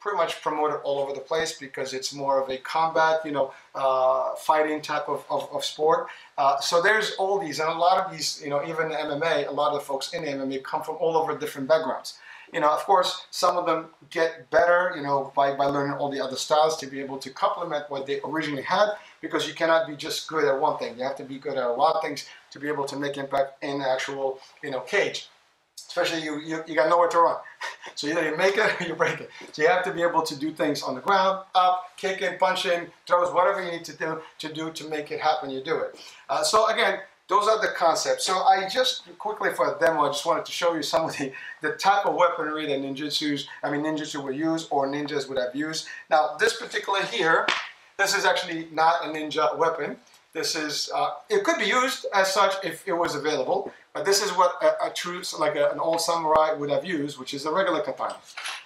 pretty 0.01 0.17
much 0.17 0.41
promoted 0.41 0.81
all 0.85 1.01
over 1.01 1.13
the 1.13 1.21
place 1.21 1.59
because 1.59 1.93
it's 1.93 2.15
more 2.15 2.41
of 2.41 2.49
a 2.49 2.59
combat, 2.59 3.21
you 3.25 3.33
know, 3.33 3.53
fighting 4.39 4.81
type 4.81 5.09
of, 5.09 5.25
of, 5.29 5.49
of 5.53 5.65
sport. 5.65 6.09
So 6.61 6.81
there's 6.81 7.15
all 7.17 7.39
these, 7.39 7.61
and 7.61 7.69
a 7.69 7.75
lot 7.75 8.05
of 8.05 8.13
these, 8.13 8.41
you 8.43 8.51
know, 8.51 8.63
even 8.65 8.91
MMA, 8.91 9.49
a 9.49 9.51
lot 9.51 9.73
of 9.73 9.81
the 9.81 9.85
folks 9.85 10.13
in 10.13 10.23
MMA 10.23 10.63
come 10.63 10.83
from 10.83 10.97
all 11.01 11.17
over 11.17 11.37
different 11.37 11.69
backgrounds. 11.69 12.19
You 12.53 12.61
know, 12.61 12.71
of 12.71 12.81
course, 12.85 13.27
some 13.31 13.57
of 13.57 13.67
them 13.67 13.87
get 14.11 14.51
better, 14.51 14.93
you 14.97 15.03
know, 15.03 15.33
by, 15.35 15.55
by 15.55 15.67
learning 15.67 15.97
all 15.99 16.11
the 16.11 16.21
other 16.21 16.37
styles 16.37 16.77
to 16.79 16.87
be 16.87 17.01
able 17.01 17.19
to 17.19 17.31
complement 17.31 17.91
what 17.91 18.07
they 18.07 18.21
originally 18.25 18.63
had 18.63 18.91
because 19.21 19.49
you 19.49 19.55
cannot 19.55 19.89
be 19.89 19.97
just 19.97 20.29
good 20.29 20.45
at 20.45 20.61
one 20.61 20.79
thing. 20.79 20.97
You 20.97 21.05
have 21.05 21.17
to 21.17 21.25
be 21.25 21.39
good 21.39 21.57
at 21.57 21.65
a 21.65 21.73
lot 21.73 21.97
of 21.97 22.03
things 22.03 22.29
to 22.53 22.61
be 22.61 22.69
able 22.69 22.85
to 22.85 22.97
make 22.97 23.17
impact 23.17 23.63
in 23.63 23.83
actual, 23.83 24.39
you 24.63 24.71
know, 24.71 24.81
cage. 24.81 25.29
Especially 25.89 26.23
you, 26.23 26.41
you, 26.41 26.63
you 26.67 26.75
got 26.75 26.89
nowhere 26.89 27.09
to 27.09 27.19
run. 27.19 27.37
So 27.95 28.09
either 28.09 28.29
you 28.29 28.37
make 28.37 28.59
it 28.59 28.81
or 28.81 28.85
you 28.85 28.95
break 28.95 29.21
it. 29.21 29.31
So 29.53 29.63
you 29.63 29.69
have 29.69 29.83
to 29.85 29.93
be 29.93 30.03
able 30.03 30.21
to 30.21 30.39
do 30.39 30.53
things 30.53 30.83
on 30.83 30.95
the 30.95 31.01
ground, 31.01 31.47
up, 31.55 31.85
kicking, 31.97 32.37
punching, 32.39 32.89
throws, 33.07 33.33
whatever 33.33 33.65
you 33.65 33.71
need 33.71 33.85
to 33.85 33.97
do 33.97 34.21
to 34.41 34.53
do 34.53 34.71
to 34.73 34.89
make 34.89 35.11
it 35.11 35.21
happen, 35.21 35.49
you 35.49 35.63
do 35.63 35.79
it. 35.79 35.99
Uh, 36.29 36.43
so 36.43 36.69
again, 36.69 36.99
those 37.29 37.49
are 37.49 37.61
the 37.61 37.69
concepts. 37.69 38.25
So 38.25 38.35
I 38.35 38.69
just 38.69 39.03
quickly 39.19 39.51
for 39.53 39.75
a 39.75 39.79
demo, 39.79 40.05
I 40.05 40.09
just 40.09 40.25
wanted 40.25 40.45
to 40.45 40.53
show 40.53 40.75
you 40.75 40.83
some 40.83 41.07
of 41.07 41.17
the, 41.17 41.33
the 41.61 41.73
type 41.73 42.07
of 42.07 42.15
weaponry 42.15 42.67
that 42.67 42.81
ninjutsus, 42.81 43.47
I 43.63 43.71
mean 43.71 43.83
ninjutsu 43.83 44.23
would 44.23 44.37
use 44.37 44.69
or 44.71 44.87
ninjas 44.87 45.29
would 45.29 45.39
have 45.39 45.55
used. 45.55 45.87
Now 46.09 46.37
this 46.39 46.57
particular 46.57 47.03
here, 47.03 47.47
this 47.99 48.17
is 48.17 48.25
actually 48.25 48.69
not 48.73 49.05
a 49.05 49.09
ninja 49.09 49.57
weapon. 49.59 49.97
This 50.33 50.55
is, 50.55 50.91
uh, 50.95 51.13
it 51.31 51.45
could 51.45 51.59
be 51.59 51.65
used 51.65 52.07
as 52.15 52.33
such 52.33 52.63
if 52.63 52.87
it 52.87 52.93
was 52.93 53.15
available, 53.15 53.73
but 53.95 54.05
this 54.05 54.23
is 54.23 54.31
what 54.33 54.63
a, 54.63 54.89
a 54.89 54.91
true, 54.91 55.23
like 55.39 55.57
a, 55.57 55.71
an 55.71 55.81
old 55.81 56.01
samurai 56.03 56.53
would 56.53 56.69
have 56.69 56.85
used, 56.85 57.19
which 57.19 57.33
is 57.33 57.47
a 57.47 57.51
regular 57.51 57.81
katana, 57.81 58.17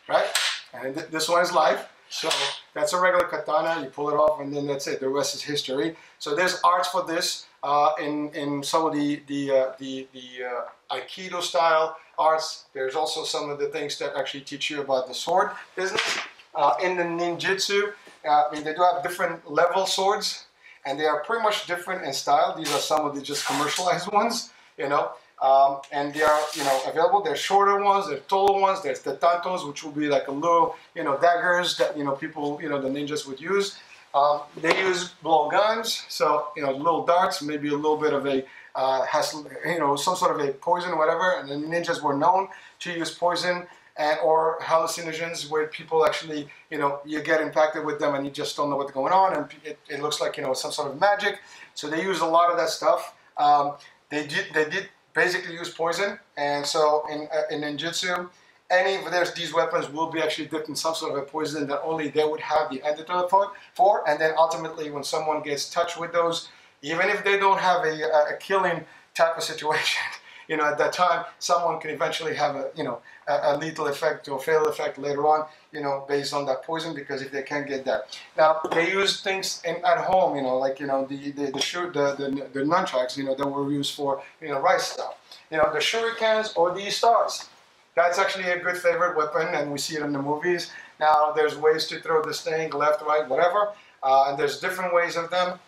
right? 0.08 0.26
And 0.74 0.94
th 0.94 1.06
this 1.10 1.28
one 1.28 1.42
is 1.42 1.52
live. 1.52 1.88
So 2.10 2.28
that's 2.74 2.92
a 2.92 3.00
regular 3.00 3.26
katana, 3.26 3.80
you 3.82 3.88
pull 3.88 4.10
it 4.10 4.14
off 4.14 4.40
and 4.40 4.54
then 4.54 4.66
that's 4.66 4.88
it, 4.88 4.98
the 4.98 5.08
rest 5.08 5.36
is 5.36 5.42
history. 5.42 5.96
So 6.18 6.34
there's 6.34 6.60
arts 6.64 6.88
for 6.88 7.04
this 7.06 7.46
uh, 7.62 7.92
in, 8.00 8.30
in 8.34 8.62
some 8.62 8.86
of 8.86 8.94
the, 8.94 9.22
the, 9.26 9.50
uh, 9.50 9.72
the, 9.78 10.06
the 10.12 10.44
uh, 10.44 10.96
Aikido 10.96 11.42
style 11.42 11.96
arts. 12.18 12.64
There's 12.72 12.94
also 12.94 13.24
some 13.24 13.50
of 13.50 13.58
the 13.58 13.68
things 13.68 13.98
that 13.98 14.16
actually 14.16 14.42
teach 14.42 14.70
you 14.70 14.80
about 14.80 15.08
the 15.08 15.14
sword 15.14 15.50
business. 15.76 16.18
Uh, 16.54 16.74
in 16.82 16.96
the 16.96 17.04
ninjutsu, 17.04 17.92
uh, 18.26 18.28
I 18.28 18.52
mean, 18.52 18.64
they 18.64 18.74
do 18.74 18.82
have 18.82 19.02
different 19.02 19.50
level 19.50 19.86
swords 19.86 20.46
and 20.84 20.98
they 20.98 21.06
are 21.06 21.20
pretty 21.20 21.42
much 21.42 21.66
different 21.66 22.04
in 22.04 22.12
style. 22.12 22.54
These 22.56 22.72
are 22.72 22.80
some 22.80 23.06
of 23.06 23.14
the 23.14 23.22
just 23.22 23.46
commercialized 23.46 24.10
ones, 24.12 24.50
you 24.78 24.88
know. 24.88 25.12
Um, 25.40 25.80
and 25.90 26.12
they 26.12 26.22
are, 26.22 26.40
you 26.54 26.64
know, 26.64 26.82
available. 26.86 27.22
There's 27.22 27.38
shorter 27.38 27.82
ones, 27.82 28.08
there's 28.08 28.22
taller 28.26 28.60
ones, 28.60 28.82
there's 28.82 29.00
the 29.00 29.16
tantos, 29.16 29.66
which 29.66 29.82
will 29.82 29.92
be 29.92 30.06
like 30.06 30.28
a 30.28 30.32
little, 30.32 30.76
you 30.94 31.02
know, 31.02 31.16
daggers 31.16 31.78
that, 31.78 31.96
you 31.96 32.04
know, 32.04 32.12
people, 32.12 32.60
you 32.60 32.68
know, 32.68 32.80
the 32.80 32.88
ninjas 32.88 33.26
would 33.26 33.40
use. 33.40 33.78
Um, 34.14 34.40
they 34.56 34.76
use 34.80 35.10
blow 35.22 35.48
guns, 35.48 36.04
so 36.08 36.48
you 36.56 36.62
know, 36.62 36.72
little 36.72 37.06
darts, 37.06 37.42
maybe 37.42 37.68
a 37.68 37.76
little 37.76 37.96
bit 37.96 38.12
of 38.12 38.26
a 38.26 38.44
uh, 38.74 39.02
has 39.04 39.34
you 39.64 39.78
know 39.78 39.96
some 39.96 40.16
sort 40.16 40.38
of 40.38 40.46
a 40.46 40.52
poison, 40.52 40.96
whatever. 40.98 41.38
And 41.38 41.48
the 41.48 41.54
ninjas 41.54 42.02
were 42.02 42.16
known 42.16 42.48
to 42.80 42.92
use 42.92 43.14
poison 43.14 43.66
and 43.96 44.18
or 44.20 44.58
hallucinogens, 44.62 45.48
where 45.48 45.66
people 45.68 46.04
actually 46.04 46.48
you 46.70 46.78
know 46.78 47.00
you 47.06 47.22
get 47.22 47.40
impacted 47.40 47.84
with 47.84 48.00
them 48.00 48.14
and 48.14 48.24
you 48.24 48.32
just 48.32 48.56
don't 48.56 48.68
know 48.70 48.76
what's 48.76 48.92
going 48.92 49.12
on, 49.12 49.36
and 49.36 49.46
it, 49.64 49.78
it 49.88 50.00
looks 50.02 50.20
like 50.20 50.36
you 50.36 50.42
know 50.42 50.54
some 50.54 50.72
sort 50.72 50.90
of 50.90 51.00
magic. 51.00 51.38
So 51.74 51.88
they 51.88 52.02
use 52.02 52.20
a 52.20 52.26
lot 52.26 52.50
of 52.50 52.56
that 52.56 52.70
stuff. 52.70 53.14
Um, 53.36 53.74
they 54.10 54.26
did 54.26 54.46
they 54.54 54.68
did 54.68 54.88
basically 55.14 55.54
use 55.54 55.70
poison, 55.72 56.18
and 56.36 56.66
so 56.66 57.04
in 57.12 57.28
uh, 57.32 57.42
in 57.54 57.60
ninjutsu 57.60 58.28
any 58.70 59.04
of 59.04 59.35
these 59.35 59.52
weapons 59.52 59.90
will 59.90 60.11
be 60.11 60.20
actually 60.20 60.46
dipped 60.46 60.68
in 60.68 60.76
some 60.76 60.94
sort 60.94 61.12
of 61.12 61.18
a 61.18 61.22
poison 61.22 61.66
that 61.66 61.83
only 61.83 62.09
they 62.09 62.24
would 62.24 62.40
have 62.40 62.70
the 62.70 62.80
antidote 62.83 63.28
for, 63.28 63.52
for. 63.74 64.09
And 64.09 64.20
then 64.20 64.35
ultimately, 64.37 64.90
when 64.90 65.02
someone 65.02 65.42
gets 65.42 65.68
touched 65.68 65.98
with 65.98 66.12
those, 66.12 66.48
even 66.83 67.09
if 67.09 67.24
they 67.24 67.38
don't 67.38 67.59
have 67.59 67.85
a, 67.85 67.94
a 68.30 68.37
killing 68.38 68.85
type 69.14 69.37
of 69.37 69.42
situation, 69.42 70.00
you 70.48 70.56
know, 70.56 70.64
at 70.64 70.78
that 70.78 70.92
time, 70.92 71.24
someone 71.38 71.80
can 71.80 71.90
eventually 71.90 72.35
have 72.35 72.56
a, 72.56 72.70
you 72.76 72.85
know, 72.85 73.00
a, 73.28 73.54
a, 73.54 73.56
lethal 73.56 73.87
effect 73.87 74.28
or 74.28 74.38
fatal 74.40 74.66
effect 74.66 74.98
later 74.98 75.26
on, 75.26 75.46
you 75.72 75.80
know, 75.80 76.04
based 76.09 76.33
on 76.33 76.46
that 76.46 76.64
poison, 76.64 76.94
because 76.94 77.22
if 77.22 77.30
they 77.30 77.42
can't 77.42 77.68
get 77.68 77.85
that. 77.85 78.18
Now, 78.37 78.61
they 78.72 78.90
use 78.90 79.20
things 79.20 79.62
in, 79.64 79.76
at 79.85 79.98
home, 79.98 80.37
you 80.37 80.42
know, 80.42 80.59
like, 80.59 80.80
you 80.80 80.87
know, 80.87 81.06
the, 81.06 81.30
the, 81.33 81.52
the, 81.52 81.61
shoot, 81.61 81.92
the, 81.92 82.14
the, 82.14 82.48
the 82.52 82.61
nunchucks, 82.64 83.16
you 83.16 83.24
know, 83.24 83.35
that 83.35 83.46
were 83.46 83.70
used 83.70 83.94
for, 83.94 84.22
you 84.40 84.48
know, 84.48 84.61
rice 84.61 84.85
stuff. 84.85 85.14
You 85.50 85.59
know, 85.59 85.70
the 85.72 85.80
shurikens 85.80 86.56
or 86.56 86.74
these 86.74 86.96
stars. 86.96 87.48
That's 87.94 88.18
actually 88.18 88.50
a 88.50 88.59
good 88.59 88.76
favorite 88.76 89.16
weapon, 89.16 89.48
and 89.48 89.72
we 89.72 89.79
see 89.79 89.96
it 89.96 90.03
in 90.03 90.12
the 90.12 90.22
movies. 90.22 90.70
Now, 90.98 91.33
there's 91.33 91.57
ways 91.57 91.87
to 91.88 92.00
throw 92.00 92.22
this 92.22 92.42
thing, 92.42 92.70
left, 92.70 93.03
right, 93.03 93.29
whatever, 93.29 93.70
uh, 94.03 94.26
and 94.29 94.38
there's 94.38 94.61
different 94.61 94.94
ways 94.94 95.16
of 95.16 95.31
them. 95.31 95.59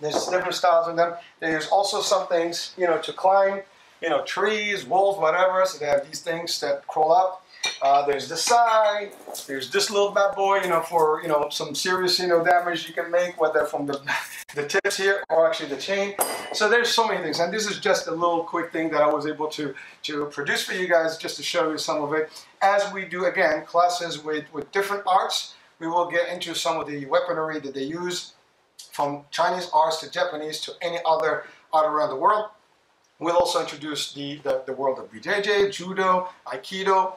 There's 0.00 0.26
different 0.26 0.54
styles 0.54 0.88
of 0.88 0.96
them. 0.96 1.14
There's 1.40 1.68
also 1.68 2.00
some 2.00 2.26
things, 2.26 2.74
you 2.76 2.86
know, 2.86 2.98
to 2.98 3.12
climb, 3.12 3.62
you 4.02 4.08
know, 4.08 4.24
trees, 4.24 4.84
walls, 4.84 5.18
whatever. 5.18 5.64
So 5.66 5.78
they 5.78 5.86
have 5.86 6.06
these 6.06 6.20
things 6.20 6.60
that 6.60 6.86
crawl 6.86 7.12
up. 7.12 7.44
Uh, 7.82 8.04
there's 8.06 8.28
the 8.28 8.36
side. 8.36 9.12
There's 9.46 9.70
this 9.70 9.90
little 9.90 10.10
bad 10.10 10.34
boy, 10.34 10.60
you 10.60 10.68
know, 10.68 10.80
for, 10.80 11.20
you 11.22 11.28
know, 11.28 11.48
some 11.50 11.74
serious, 11.74 12.18
you 12.18 12.28
know, 12.28 12.44
damage 12.44 12.86
you 12.86 12.94
can 12.94 13.10
make, 13.10 13.40
whether 13.40 13.64
from 13.64 13.86
the, 13.86 14.00
the 14.54 14.66
tips 14.66 14.96
here 14.96 15.24
or 15.28 15.46
actually 15.48 15.68
the 15.68 15.76
chain. 15.76 16.14
So 16.52 16.68
there's 16.68 16.90
so 16.90 17.06
many 17.06 17.22
things. 17.22 17.40
And 17.40 17.52
this 17.52 17.66
is 17.66 17.78
just 17.78 18.06
a 18.06 18.10
little 18.10 18.44
quick 18.44 18.72
thing 18.72 18.90
that 18.90 19.02
I 19.02 19.12
was 19.12 19.26
able 19.26 19.48
to, 19.48 19.74
to 20.04 20.26
produce 20.26 20.64
for 20.64 20.74
you 20.74 20.88
guys 20.88 21.16
just 21.16 21.36
to 21.36 21.42
show 21.42 21.70
you 21.70 21.78
some 21.78 22.02
of 22.02 22.12
it. 22.12 22.30
As 22.62 22.90
we 22.92 23.04
do, 23.06 23.26
again, 23.26 23.64
classes 23.64 24.22
with, 24.22 24.44
with 24.52 24.70
different 24.72 25.02
arts, 25.06 25.54
we 25.78 25.86
will 25.86 26.10
get 26.10 26.28
into 26.28 26.54
some 26.54 26.78
of 26.78 26.86
the 26.86 27.06
weaponry 27.06 27.60
that 27.60 27.74
they 27.74 27.84
use 27.84 28.34
from 28.92 29.24
Chinese 29.30 29.70
arts 29.72 30.00
to 30.00 30.10
Japanese 30.10 30.60
to 30.60 30.72
any 30.82 30.98
other 31.06 31.44
art 31.72 31.86
around 31.86 32.10
the 32.10 32.16
world. 32.16 32.50
We'll 33.18 33.36
also 33.36 33.60
introduce 33.60 34.12
the, 34.12 34.40
the, 34.42 34.62
the 34.66 34.72
world 34.72 34.98
of 34.98 35.12
BJJ, 35.12 35.72
Judo, 35.72 36.30
Aikido, 36.46 37.16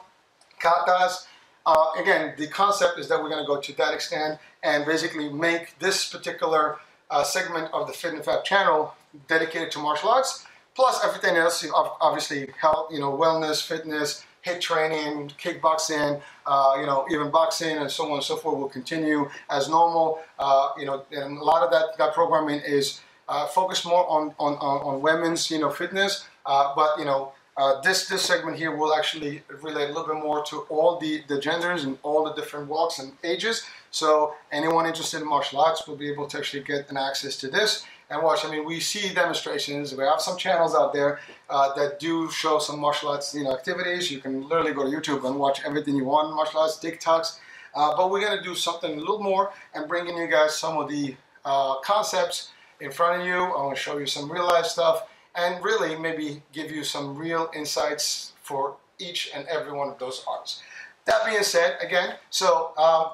katas. 0.64 1.26
Uh, 1.66 1.86
again, 1.98 2.34
the 2.36 2.46
concept 2.48 2.98
is 2.98 3.08
that 3.08 3.22
we're 3.22 3.28
going 3.28 3.42
to 3.42 3.46
go 3.46 3.60
to 3.60 3.76
that 3.76 3.94
extent 3.94 4.38
and 4.62 4.84
basically 4.84 5.28
make 5.28 5.78
this 5.78 6.08
particular 6.08 6.78
uh, 7.10 7.22
segment 7.22 7.72
of 7.72 7.86
the 7.86 7.92
Fit 7.92 8.14
and 8.14 8.24
Fab 8.24 8.44
channel 8.44 8.94
dedicated 9.28 9.70
to 9.72 9.78
martial 9.78 10.10
arts, 10.10 10.46
plus 10.74 11.02
everything 11.04 11.36
else, 11.36 11.64
obviously 12.00 12.48
health, 12.60 12.92
you 12.92 13.00
know, 13.00 13.16
wellness, 13.16 13.66
fitness, 13.66 14.24
HIIT 14.44 14.60
training, 14.60 15.30
kickboxing, 15.42 16.20
uh, 16.46 16.76
you 16.78 16.86
know, 16.86 17.06
even 17.10 17.30
boxing 17.30 17.78
and 17.78 17.90
so 17.90 18.04
on 18.06 18.14
and 18.14 18.22
so 18.22 18.36
forth 18.36 18.58
will 18.58 18.68
continue 18.68 19.30
as 19.48 19.68
normal. 19.68 20.20
Uh, 20.38 20.68
you 20.78 20.84
know, 20.84 21.04
and 21.12 21.38
a 21.38 21.44
lot 21.44 21.62
of 21.62 21.70
that, 21.70 21.96
that 21.96 22.12
programming 22.12 22.60
is 22.60 23.00
uh, 23.28 23.46
focused 23.46 23.86
more 23.86 24.06
on, 24.10 24.34
on, 24.38 24.54
on, 24.54 25.00
women's, 25.00 25.50
you 25.50 25.58
know, 25.58 25.70
fitness, 25.70 26.26
uh, 26.44 26.74
but, 26.76 26.98
you 26.98 27.06
know, 27.06 27.32
uh, 27.56 27.80
this 27.82 28.08
this 28.08 28.22
segment 28.22 28.56
here 28.56 28.74
will 28.74 28.94
actually 28.94 29.42
relate 29.62 29.84
a 29.84 29.92
little 29.92 30.06
bit 30.06 30.22
more 30.22 30.44
to 30.44 30.60
all 30.68 30.98
the, 30.98 31.22
the 31.28 31.38
genders 31.40 31.84
and 31.84 31.98
all 32.02 32.24
the 32.24 32.32
different 32.34 32.68
walks 32.68 32.98
and 32.98 33.12
ages. 33.22 33.64
So 33.90 34.34
anyone 34.50 34.86
interested 34.86 35.22
in 35.22 35.28
martial 35.28 35.60
arts 35.60 35.86
will 35.86 35.96
be 35.96 36.10
able 36.10 36.26
to 36.26 36.38
actually 36.38 36.64
get 36.64 36.90
an 36.90 36.96
access 36.96 37.36
to 37.38 37.48
this 37.48 37.84
and 38.10 38.22
watch. 38.22 38.44
I 38.44 38.50
mean, 38.50 38.64
we 38.64 38.80
see 38.80 39.14
demonstrations. 39.14 39.94
We 39.94 40.02
have 40.02 40.20
some 40.20 40.36
channels 40.36 40.74
out 40.74 40.92
there 40.92 41.20
uh, 41.48 41.72
that 41.74 42.00
do 42.00 42.28
show 42.30 42.58
some 42.58 42.80
martial 42.80 43.10
arts 43.10 43.32
you 43.34 43.44
know, 43.44 43.52
activities. 43.52 44.10
You 44.10 44.18
can 44.18 44.48
literally 44.48 44.72
go 44.72 44.90
to 44.90 44.96
YouTube 44.96 45.24
and 45.24 45.38
watch 45.38 45.60
everything 45.64 45.94
you 45.94 46.04
want 46.04 46.34
martial 46.34 46.60
arts, 46.60 46.78
TikToks. 46.78 47.38
Uh, 47.74 47.96
but 47.96 48.10
we're 48.10 48.20
going 48.20 48.36
to 48.36 48.44
do 48.44 48.54
something 48.54 48.92
a 48.92 49.00
little 49.00 49.22
more 49.22 49.52
and 49.74 49.88
bringing 49.88 50.16
you 50.16 50.26
guys 50.26 50.56
some 50.56 50.76
of 50.76 50.88
the 50.88 51.14
uh, 51.44 51.78
concepts 51.80 52.50
in 52.80 52.90
front 52.90 53.20
of 53.20 53.26
you. 53.26 53.34
I 53.34 53.64
want 53.64 53.76
to 53.76 53.82
show 53.82 53.98
you 53.98 54.06
some 54.06 54.30
real 54.30 54.46
life 54.46 54.66
stuff 54.66 55.08
and 55.34 55.62
really 55.64 55.96
maybe 55.96 56.42
give 56.52 56.70
you 56.70 56.84
some 56.84 57.16
real 57.16 57.50
insights 57.54 58.32
for 58.42 58.76
each 58.98 59.30
and 59.34 59.46
every 59.48 59.72
one 59.72 59.88
of 59.88 59.98
those 59.98 60.24
arts. 60.28 60.62
That 61.06 61.24
being 61.26 61.42
said, 61.42 61.76
again, 61.80 62.14
so 62.30 62.72
um, 62.78 63.12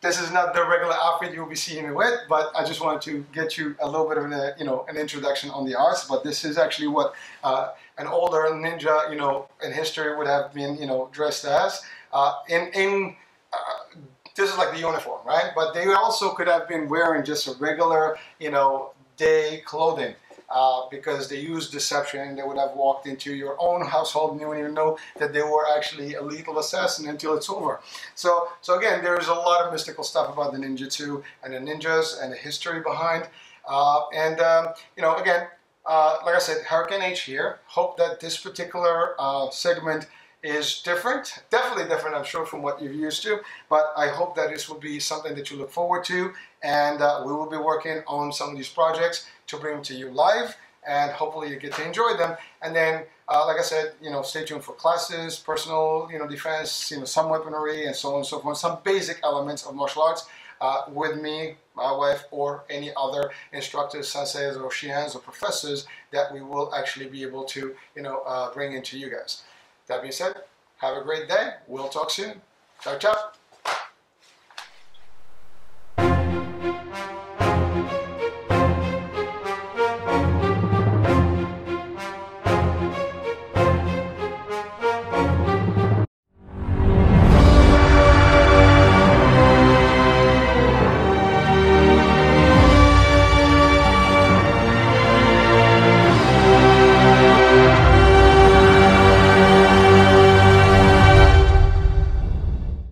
this 0.00 0.20
is 0.20 0.32
not 0.32 0.54
the 0.54 0.66
regular 0.66 0.94
outfit 0.94 1.32
you'll 1.32 1.46
be 1.46 1.54
seeing 1.54 1.86
me 1.86 1.92
with, 1.92 2.14
but 2.28 2.50
I 2.56 2.64
just 2.64 2.80
wanted 2.80 3.02
to 3.02 3.24
get 3.32 3.56
you 3.56 3.76
a 3.80 3.88
little 3.88 4.08
bit 4.08 4.18
of 4.18 4.30
a, 4.32 4.54
you 4.58 4.64
know, 4.64 4.84
an 4.88 4.96
introduction 4.96 5.50
on 5.50 5.64
the 5.64 5.78
arts, 5.78 6.06
but 6.08 6.24
this 6.24 6.44
is 6.44 6.58
actually 6.58 6.88
what 6.88 7.14
uh, 7.44 7.70
an 7.98 8.06
older 8.06 8.48
ninja, 8.50 9.10
you 9.10 9.16
know, 9.16 9.48
in 9.64 9.72
history 9.72 10.16
would 10.16 10.26
have 10.26 10.52
been, 10.52 10.76
you 10.76 10.86
know, 10.86 11.08
dressed 11.12 11.44
as. 11.44 11.82
Uh, 12.12 12.34
in, 12.48 12.70
in 12.74 13.16
uh, 13.52 14.00
this 14.34 14.50
is 14.50 14.58
like 14.58 14.72
the 14.72 14.80
uniform, 14.80 15.20
right? 15.24 15.52
But 15.54 15.74
they 15.74 15.84
also 15.92 16.30
could 16.30 16.48
have 16.48 16.66
been 16.68 16.88
wearing 16.88 17.24
just 17.24 17.46
a 17.46 17.52
regular, 17.60 18.18
you 18.40 18.50
know, 18.50 18.92
day 19.16 19.62
clothing 19.64 20.14
uh, 20.52 20.82
because 20.90 21.28
they 21.28 21.38
used 21.40 21.72
deception. 21.72 22.20
and 22.20 22.38
They 22.38 22.42
would 22.42 22.58
have 22.58 22.72
walked 22.74 23.06
into 23.06 23.34
your 23.34 23.56
own 23.58 23.84
household 23.84 24.32
and 24.32 24.40
you 24.40 24.48
wouldn't 24.48 24.64
even 24.64 24.74
know 24.74 24.98
that 25.18 25.32
they 25.32 25.42
were 25.42 25.66
actually 25.76 26.14
a 26.14 26.22
lethal 26.22 26.58
assassin 26.58 27.08
until 27.08 27.34
it's 27.34 27.48
over. 27.48 27.80
So, 28.14 28.48
so 28.60 28.78
again, 28.78 29.02
there's 29.02 29.28
a 29.28 29.34
lot 29.34 29.64
of 29.64 29.72
mystical 29.72 30.04
stuff 30.04 30.32
about 30.32 30.52
the 30.52 30.58
ninjutsu 30.58 31.22
and 31.42 31.54
the 31.54 31.58
ninjas 31.58 32.22
and 32.22 32.32
the 32.32 32.36
history 32.36 32.80
behind. 32.80 33.28
Uh, 33.68 34.08
and, 34.14 34.40
um, 34.40 34.68
you 34.96 35.02
know, 35.02 35.16
again, 35.16 35.46
uh, 35.86 36.18
like 36.24 36.34
I 36.34 36.38
said, 36.38 36.58
Hurricane 36.64 37.02
H 37.02 37.22
here. 37.22 37.58
Hope 37.66 37.96
that 37.96 38.20
this 38.20 38.36
particular 38.36 39.14
uh, 39.18 39.50
segment 39.50 40.06
is 40.42 40.82
different, 40.82 41.42
definitely 41.50 41.88
different, 41.88 42.16
I'm 42.16 42.24
sure, 42.24 42.44
from 42.46 42.62
what 42.62 42.82
you're 42.82 42.92
used 42.92 43.22
to. 43.22 43.40
But 43.68 43.92
I 43.96 44.08
hope 44.08 44.34
that 44.36 44.50
this 44.50 44.68
will 44.68 44.78
be 44.78 44.98
something 45.00 45.34
that 45.36 45.50
you 45.50 45.56
look 45.56 45.70
forward 45.70 46.04
to, 46.04 46.32
and 46.62 47.00
uh, 47.00 47.22
we 47.24 47.32
will 47.32 47.48
be 47.50 47.56
working 47.56 48.02
on 48.06 48.32
some 48.32 48.50
of 48.50 48.56
these 48.56 48.68
projects 48.68 49.26
to 49.48 49.56
bring 49.56 49.74
them 49.76 49.84
to 49.84 49.94
you 49.94 50.10
live. 50.10 50.56
and 50.86 51.12
hopefully 51.12 51.50
you 51.50 51.56
get 51.56 51.72
to 51.74 51.86
enjoy 51.86 52.16
them. 52.16 52.36
And 52.60 52.74
then, 52.74 53.04
uh, 53.28 53.46
like 53.46 53.58
I 53.58 53.62
said, 53.62 53.92
you 54.02 54.10
know, 54.10 54.22
stay 54.22 54.44
tuned 54.44 54.64
for 54.64 54.72
classes, 54.74 55.38
personal, 55.38 56.08
you 56.12 56.18
know, 56.18 56.26
defense, 56.26 56.90
you 56.90 56.98
know, 56.98 57.04
some 57.04 57.28
weaponry, 57.28 57.86
and 57.86 57.94
so 57.94 58.10
on 58.10 58.16
and 58.18 58.26
so 58.26 58.40
forth, 58.40 58.58
some 58.58 58.78
basic 58.84 59.20
elements 59.22 59.64
of 59.64 59.74
martial 59.74 60.02
arts. 60.02 60.26
Uh, 60.60 60.84
with 60.92 61.20
me, 61.20 61.56
my 61.74 61.90
wife, 61.90 62.24
or 62.30 62.62
any 62.70 62.92
other 62.96 63.32
instructors, 63.52 64.12
senseis, 64.12 64.56
or 64.56 64.70
shihans, 64.70 65.16
or 65.16 65.18
professors 65.18 65.86
that 66.12 66.32
we 66.32 66.40
will 66.40 66.72
actually 66.72 67.06
be 67.06 67.22
able 67.22 67.42
to, 67.42 67.74
you 67.96 68.02
know, 68.02 68.20
uh, 68.26 68.52
bring 68.54 68.72
into 68.72 68.96
you 68.96 69.10
guys. 69.10 69.42
That 69.88 70.02
being 70.02 70.12
said, 70.12 70.34
have 70.78 70.96
a 70.96 71.02
great 71.02 71.28
day. 71.28 71.54
We'll 71.66 71.88
talk 71.88 72.10
soon. 72.10 72.40
Ciao, 72.80 72.98
ciao. 72.98 73.41